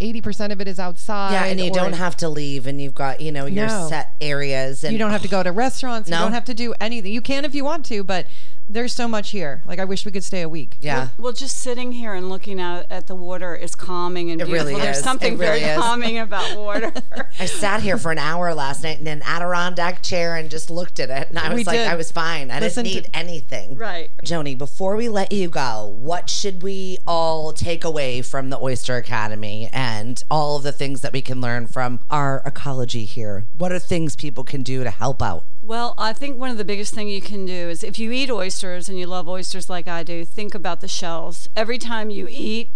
80% 0.00 0.52
of 0.52 0.60
it 0.60 0.68
is 0.68 0.78
outside. 0.80 1.32
Yeah, 1.32 1.44
and 1.44 1.60
you 1.60 1.70
don't 1.70 1.92
have 1.94 2.16
to 2.18 2.28
leave, 2.28 2.66
and 2.66 2.80
you've 2.80 2.94
got 2.94 3.20
you 3.20 3.32
know 3.32 3.46
your 3.46 3.66
No. 3.66 3.86
set 3.88 4.14
areas, 4.20 4.84
and 4.84 4.92
You 4.92 4.98
don't 4.98 5.10
have 5.10 5.22
to 5.22 5.28
go 5.28 5.42
to 5.42 5.52
restaurants. 5.52 6.08
No. 6.08 6.16
You 6.18 6.22
don't 6.24 6.32
have 6.32 6.44
to 6.46 6.54
do 6.54 6.74
anything. 6.80 7.12
You 7.12 7.20
can 7.20 7.44
if 7.44 7.54
you 7.54 7.64
want 7.64 7.84
to, 7.86 8.02
but 8.04 8.26
there's 8.68 8.94
so 8.94 9.08
much 9.08 9.30
here. 9.30 9.62
Like 9.66 9.78
I 9.78 9.84
wish 9.84 10.04
we 10.04 10.12
could 10.12 10.24
stay 10.24 10.42
a 10.42 10.48
week. 10.48 10.76
yeah. 10.80 11.08
Well, 11.18 11.32
just 11.32 11.58
sitting 11.58 11.92
here 11.92 12.14
and 12.14 12.28
looking 12.28 12.60
out 12.60 12.86
at 12.90 13.06
the 13.06 13.14
water 13.14 13.54
is 13.56 13.74
calming 13.74 14.30
and 14.30 14.40
It 14.40 14.44
beautiful. 14.46 14.68
really 14.72 14.80
There's 14.82 14.98
is. 14.98 15.04
something 15.04 15.34
It 15.34 15.38
really 15.38 15.60
very 15.60 15.72
is. 15.72 15.78
calming 15.80 16.18
about 16.18 16.56
water. 16.56 16.92
I 17.40 17.46
sat 17.46 17.82
here 17.82 17.96
for 17.98 18.12
an 18.12 18.18
hour 18.18 18.52
last 18.54 18.82
night 18.82 19.00
in 19.00 19.06
an 19.06 19.22
Adirondack 19.24 20.02
chair 20.02 20.36
and 20.36 20.50
just 20.50 20.68
looked 20.70 21.00
at 21.00 21.08
it, 21.10 21.28
and 21.30 21.38
I 21.38 21.48
We 21.48 21.56
was 21.60 21.66
like, 21.66 21.76
did. 21.78 21.88
I 21.88 21.94
was 21.94 22.12
fine. 22.12 22.50
I 22.50 22.60
Listen 22.60 22.84
didn't 22.84 23.04
need 23.04 23.10
anything. 23.14 23.74
right. 23.76 24.10
Joni, 24.24 24.56
before 24.58 24.96
we 24.96 25.08
let 25.08 25.32
you 25.32 25.48
go, 25.48 25.94
what 25.98 26.28
should 26.28 26.62
we 26.62 26.98
all 27.06 27.52
take 27.52 27.84
away 27.84 28.20
from 28.22 28.50
the 28.50 28.58
Oyster 28.60 28.96
Academy 28.96 29.70
and 29.72 30.22
all 30.30 30.56
of 30.56 30.62
the 30.62 30.72
things 30.72 31.00
that 31.00 31.12
we 31.12 31.22
can 31.22 31.40
learn 31.40 31.66
from 31.66 32.00
our 32.10 32.42
ecology 32.44 33.04
here? 33.06 33.46
What 33.56 33.72
are 33.72 33.78
things 33.78 34.14
people 34.16 34.44
can 34.44 34.62
do 34.62 34.84
to 34.84 34.90
help 34.90 35.22
out? 35.22 35.44
Well, 35.62 35.94
I 35.98 36.12
think 36.12 36.38
one 36.38 36.50
of 36.50 36.56
the 36.58 36.64
biggest 36.64 36.94
thing 36.94 37.08
you 37.08 37.20
can 37.20 37.44
do 37.44 37.52
is 37.68 37.82
if 37.84 37.98
you 37.98 38.10
eat 38.12 38.30
oysters 38.30 38.57
and 38.62 38.98
you 38.98 39.06
love 39.06 39.28
oysters 39.28 39.68
like 39.68 39.88
I 39.88 40.02
do, 40.02 40.24
think 40.24 40.54
about 40.54 40.80
the 40.80 40.88
shells. 40.88 41.48
Every 41.56 41.78
time 41.78 42.10
you 42.10 42.26
eat 42.30 42.70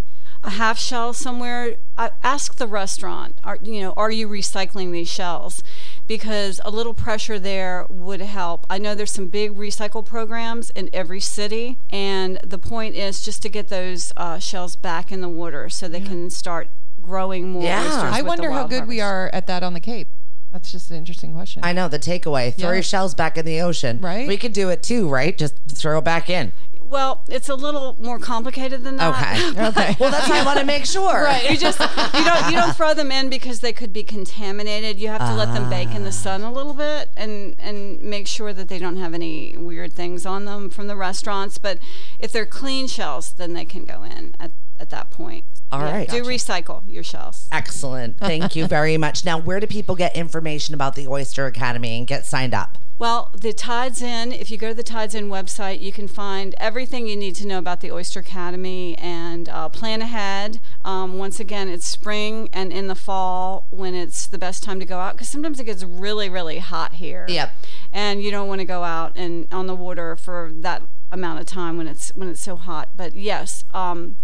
a 0.44 0.50
half 0.50 0.78
shell 0.78 1.12
somewhere, 1.12 1.76
ask 1.96 2.56
the 2.56 2.66
restaurant, 2.66 3.38
are 3.44 3.58
you 3.62 3.80
know, 3.80 3.92
are 3.96 4.10
you 4.10 4.28
recycling 4.28 4.90
these 4.90 5.08
shells? 5.08 5.62
Because 6.06 6.60
a 6.64 6.70
little 6.70 6.94
pressure 6.94 7.38
there 7.38 7.86
would 7.88 8.20
help. 8.20 8.66
I 8.68 8.78
know 8.78 8.94
there's 8.94 9.12
some 9.12 9.28
big 9.28 9.52
recycle 9.56 10.04
programs 10.04 10.70
in 10.70 10.90
every 10.92 11.20
city, 11.20 11.78
and 11.90 12.40
the 12.44 12.58
point 12.58 12.96
is 12.96 13.22
just 13.22 13.42
to 13.42 13.48
get 13.48 13.68
those 13.68 14.12
uh, 14.16 14.38
shells 14.38 14.74
back 14.74 15.12
in 15.12 15.20
the 15.20 15.28
water 15.28 15.68
so 15.68 15.86
they 15.88 16.00
can 16.00 16.30
start 16.30 16.68
growing 17.00 17.50
more 17.50 17.62
Yeah. 17.62 18.10
I 18.12 18.22
wonder 18.22 18.50
how 18.50 18.60
wild 18.60 18.70
good 18.70 18.86
we 18.86 19.00
are 19.00 19.30
at 19.32 19.46
that 19.46 19.62
on 19.62 19.74
the 19.74 19.80
Cape. 19.80 20.08
That's 20.52 20.71
just 20.71 20.90
an 20.90 20.99
interesting 20.99 21.32
question. 21.32 21.64
I 21.64 21.73
know 21.73 21.88
the 21.88 21.99
takeaway 21.99 22.54
throw 22.54 22.68
Yeah. 22.68 22.75
your 22.75 22.82
shells 22.82 23.14
back 23.14 23.38
in 23.38 23.47
the 23.47 23.61
ocean. 23.62 24.00
Right. 24.00 24.28
We 24.28 24.37
could 24.37 24.52
do 24.52 24.68
it 24.68 24.82
too, 24.82 25.09
right? 25.09 25.37
Just 25.37 25.54
throw 25.68 25.99
it 25.99 26.04
back 26.04 26.28
in. 26.28 26.52
Well, 26.92 27.23
it's 27.26 27.49
a 27.49 27.54
little 27.54 27.97
more 27.99 28.18
complicated 28.18 28.85
than 28.85 28.97
that. 28.97 29.14
Okay. 29.14 29.61
okay. 29.68 29.97
well, 29.99 30.11
that's 30.11 30.28
why 30.28 30.40
I 30.40 30.44
want 30.44 30.59
to 30.59 30.66
make 30.66 30.85
sure. 30.85 31.23
Right. 31.32 31.49
You 31.50 31.56
just 31.56 31.80
you 31.80 32.25
don't 32.25 32.50
you 32.50 32.56
don't 32.56 32.76
throw 32.76 32.92
them 32.92 33.11
in 33.11 33.30
because 33.30 33.61
they 33.61 33.73
could 33.73 33.94
be 33.94 34.02
contaminated. 34.02 34.99
You 34.99 35.09
have 35.09 35.21
to 35.21 35.35
let 35.35 35.54
them 35.54 35.71
bake 35.71 35.94
in 35.94 36.02
the 36.02 36.09
ah. 36.09 36.12
sun 36.12 36.42
a 36.42 36.52
little 36.52 36.75
bit 36.75 37.11
and 37.16 37.56
and 37.59 38.02
make 38.02 38.26
sure 38.26 38.52
that 38.52 38.68
they 38.68 38.78
don't 38.78 38.97
have 38.97 39.14
any 39.14 39.56
weird 39.56 39.94
things 39.94 40.26
on 40.26 40.44
them 40.44 40.68
from 40.68 40.87
the 40.87 40.97
restaurants. 40.97 41.56
But 41.56 41.78
if 42.18 42.30
they're 42.30 42.44
clean 42.44 42.88
shells, 42.88 43.32
then 43.32 43.54
they 43.54 43.64
can 43.64 43.87
go 43.87 44.02
in 44.02 44.35
at, 44.38 44.50
at 44.82 44.90
that 44.90 45.10
point. 45.10 45.46
All 45.70 45.80
All 45.80 45.86
right. 45.86 46.08
Do 46.08 46.18
Gotcha. 46.18 46.30
recycle 46.30 46.82
your 46.86 47.02
shells. 47.02 47.48
Excellent. 47.50 48.18
Thank 48.18 48.54
you 48.54 48.66
very 48.66 48.98
much. 48.98 49.24
Now, 49.24 49.38
where 49.40 49.58
do 49.60 49.66
people 49.66 49.94
get 49.94 50.14
information 50.14 50.74
about 50.74 50.96
the 50.96 51.08
Oyster 51.08 51.46
Academy 51.46 51.96
and 51.96 52.06
get 52.06 52.26
signed 52.26 52.52
up? 52.52 52.76
Well, 52.98 53.30
the 53.36 53.52
Tides 53.52 54.02
Inn, 54.02 54.32
if 54.32 54.50
you 54.50 54.58
go 54.58 54.68
to 54.68 54.74
the 54.74 54.82
Tides 54.82 55.14
Inn 55.14 55.28
website, 55.28 55.80
you 55.80 55.90
can 55.90 56.06
find 56.06 56.54
everything 56.58 57.06
you 57.06 57.16
need 57.16 57.34
to 57.36 57.46
know 57.46 57.58
about 57.58 57.80
the 57.80 57.90
Oyster 57.90 58.20
Academy 58.20 58.96
and 58.98 59.48
uh, 59.48 59.68
plan 59.70 60.02
ahead. 60.02 60.60
Um, 60.84 61.18
once 61.18 61.40
again, 61.40 61.68
it's 61.68 61.86
spring 61.86 62.49
and 62.52 62.73
in 62.73 62.86
the 62.88 62.95
fall 62.95 63.66
when 63.71 63.95
it's 63.95 64.26
the 64.26 64.38
best 64.38 64.62
time 64.62 64.78
to 64.78 64.86
go 64.86 64.99
out 64.99 65.14
because 65.14 65.28
sometimes 65.28 65.58
it 65.58 65.64
gets 65.64 65.82
really, 65.82 66.28
really 66.28 66.58
hot 66.58 66.92
here. 66.92 67.25
Yep. 67.28 67.52
And 67.92 68.23
you 68.23 68.30
don't 68.30 68.47
want 68.47 68.60
to 68.60 68.66
go 68.66 68.84
out 68.84 69.16
and 69.16 69.49
on 69.50 69.66
the 69.66 69.75
water 69.75 70.14
for 70.14 70.52
that 70.54 70.82
amount 71.10 71.38
of 71.40 71.47
time 71.47 71.76
when 71.76 71.86
it's 71.86 72.14
when 72.14 72.28
it's 72.28 72.40
so 72.40 72.56
hot. 72.56 72.90
But 72.97 73.14
yes, 73.14 73.64
um, 73.75 74.16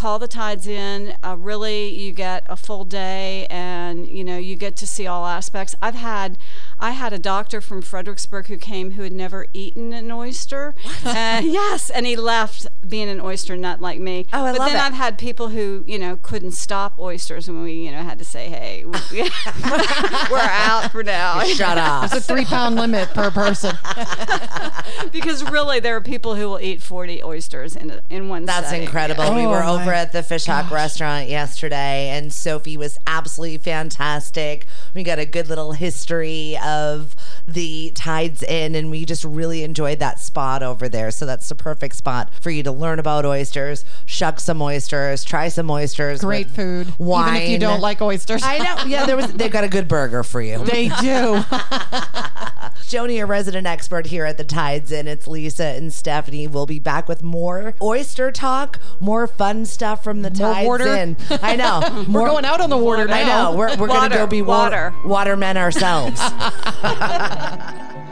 call 0.00 0.18
the 0.18 0.26
Tides 0.26 0.66
Inn. 0.66 1.14
Uh, 1.22 1.36
really, 1.38 1.88
you 1.88 2.10
get 2.12 2.42
a 2.48 2.56
full 2.56 2.86
day, 2.86 3.46
and 3.50 4.08
you 4.08 4.24
know 4.24 4.38
you 4.38 4.56
get 4.56 4.74
to 4.76 4.86
see 4.86 5.06
all 5.06 5.26
aspects. 5.26 5.76
I've 5.82 5.94
had, 5.94 6.38
I 6.80 6.92
had 6.92 7.12
a 7.12 7.18
doctor 7.18 7.60
from 7.60 7.82
Fredericksburg 7.82 8.46
who 8.46 8.56
came 8.56 8.92
who 8.92 9.02
had 9.02 9.12
never 9.12 9.46
eaten 9.52 9.92
an 9.92 10.10
oyster, 10.10 10.74
and 11.04 11.46
yes, 11.52 11.90
and 11.90 12.06
he 12.06 12.16
left 12.16 12.66
being 12.88 13.08
an 13.08 13.20
oyster 13.20 13.56
nut 13.56 13.80
like 13.80 14.00
me. 14.00 14.26
Oh, 14.32 14.44
I 14.44 14.52
but 14.52 14.60
love 14.60 14.70
then 14.70 14.76
it. 14.76 14.82
I've 14.86 14.94
had 14.94 15.18
people 15.18 15.48
who 15.48 15.84
you 15.86 15.98
know 15.98 16.16
couldn't 16.22 16.52
stop 16.52 16.98
oysters, 16.98 17.48
and 17.48 17.62
we 17.62 17.72
you 17.74 17.92
know 17.92 18.02
had 18.02 18.18
to 18.18 18.24
say, 18.24 18.48
hey, 18.48 18.84
we, 18.84 18.98
we're 20.30 20.38
out 20.40 20.90
for 20.90 21.02
now. 21.02 21.42
Shut 21.44 21.76
up. 21.78 22.04
It's 22.04 22.14
a 22.14 22.20
three 22.20 22.44
pound 22.44 22.76
limit 22.76 23.08
per 23.10 23.30
person. 23.30 23.76
because 25.12 25.42
really 25.50 25.80
there 25.80 25.96
are 25.96 26.00
people 26.00 26.34
who 26.34 26.48
will 26.48 26.60
eat 26.60 26.82
40 26.82 27.22
oysters 27.22 27.76
in 27.76 27.90
a, 27.90 28.00
in 28.10 28.28
one 28.28 28.44
That's 28.44 28.68
setting. 28.68 28.82
incredible. 28.84 29.34
we 29.34 29.44
Oh 29.44 29.50
were 29.50 29.62
over 29.64 29.92
at 29.92 30.12
the 30.12 30.22
Fish 30.22 30.46
Hawk 30.46 30.70
restaurant 30.70 31.28
yesterday, 31.28 32.08
and 32.10 32.32
Sophie 32.32 32.76
was 32.76 32.98
absolutely 33.06 33.58
fantastic. 33.58 34.66
We 34.94 35.02
got 35.02 35.18
a 35.18 35.26
good 35.26 35.48
little 35.48 35.72
history 35.72 36.56
of 36.70 37.14
the 37.46 37.90
Tides 37.94 38.42
Inn, 38.42 38.74
and 38.74 38.90
we 38.90 39.04
just 39.04 39.24
really 39.24 39.64
enjoyed 39.64 39.98
that 39.98 40.20
spot 40.20 40.62
over 40.62 40.88
there. 40.88 41.10
So 41.10 41.26
that's 41.26 41.48
the 41.48 41.54
perfect 41.54 41.96
spot 41.96 42.30
for 42.40 42.50
you 42.50 42.62
to 42.62 42.72
learn 42.72 42.98
about 42.98 43.26
oysters, 43.26 43.84
shuck 44.06 44.40
some 44.40 44.62
oysters, 44.62 45.24
try 45.24 45.48
some 45.48 45.70
oysters. 45.70 46.20
Great 46.20 46.50
food. 46.50 46.92
Wine. 46.98 47.28
Even 47.28 47.42
if 47.42 47.50
you 47.50 47.58
don't 47.58 47.80
like 47.80 48.00
oysters. 48.00 48.42
I 48.44 48.58
know. 48.58 48.84
Yeah, 48.86 49.06
there 49.06 49.16
was. 49.16 49.32
they've 49.32 49.50
got 49.50 49.64
a 49.64 49.68
good 49.68 49.88
burger 49.88 50.22
for 50.22 50.40
you. 50.40 50.64
they 50.64 50.88
do. 51.00 51.42
Joni, 52.90 53.22
a 53.22 53.26
resident 53.26 53.68
expert 53.68 54.06
here 54.06 54.24
at 54.24 54.36
the 54.36 54.42
Tides 54.42 54.90
Inn. 54.90 55.06
It's 55.06 55.28
Lisa 55.28 55.64
and 55.64 55.92
Stephanie. 55.92 56.48
We'll 56.48 56.66
be 56.66 56.80
back 56.80 57.08
with 57.08 57.22
more 57.22 57.74
oyster 57.80 58.32
talk, 58.32 58.80
more 58.98 59.28
fun 59.28 59.64
stuff 59.64 60.02
from 60.02 60.22
the 60.22 60.30
More 60.30 60.52
Tides 60.54 60.66
water? 60.66 60.96
Inn. 60.96 61.16
I 61.40 61.54
know. 61.54 61.80
We're 62.08 62.20
More- 62.20 62.28
going 62.28 62.44
out 62.44 62.60
on 62.60 62.68
the 62.68 62.76
water 62.76 63.06
now. 63.06 63.14
I 63.14 63.24
know. 63.24 63.56
We're, 63.56 63.76
we're 63.76 63.86
going 63.86 64.10
to 64.10 64.16
go 64.16 64.26
be 64.26 64.42
wa- 64.42 64.58
water. 64.64 64.92
watermen 65.04 65.56
ourselves. 65.56 66.20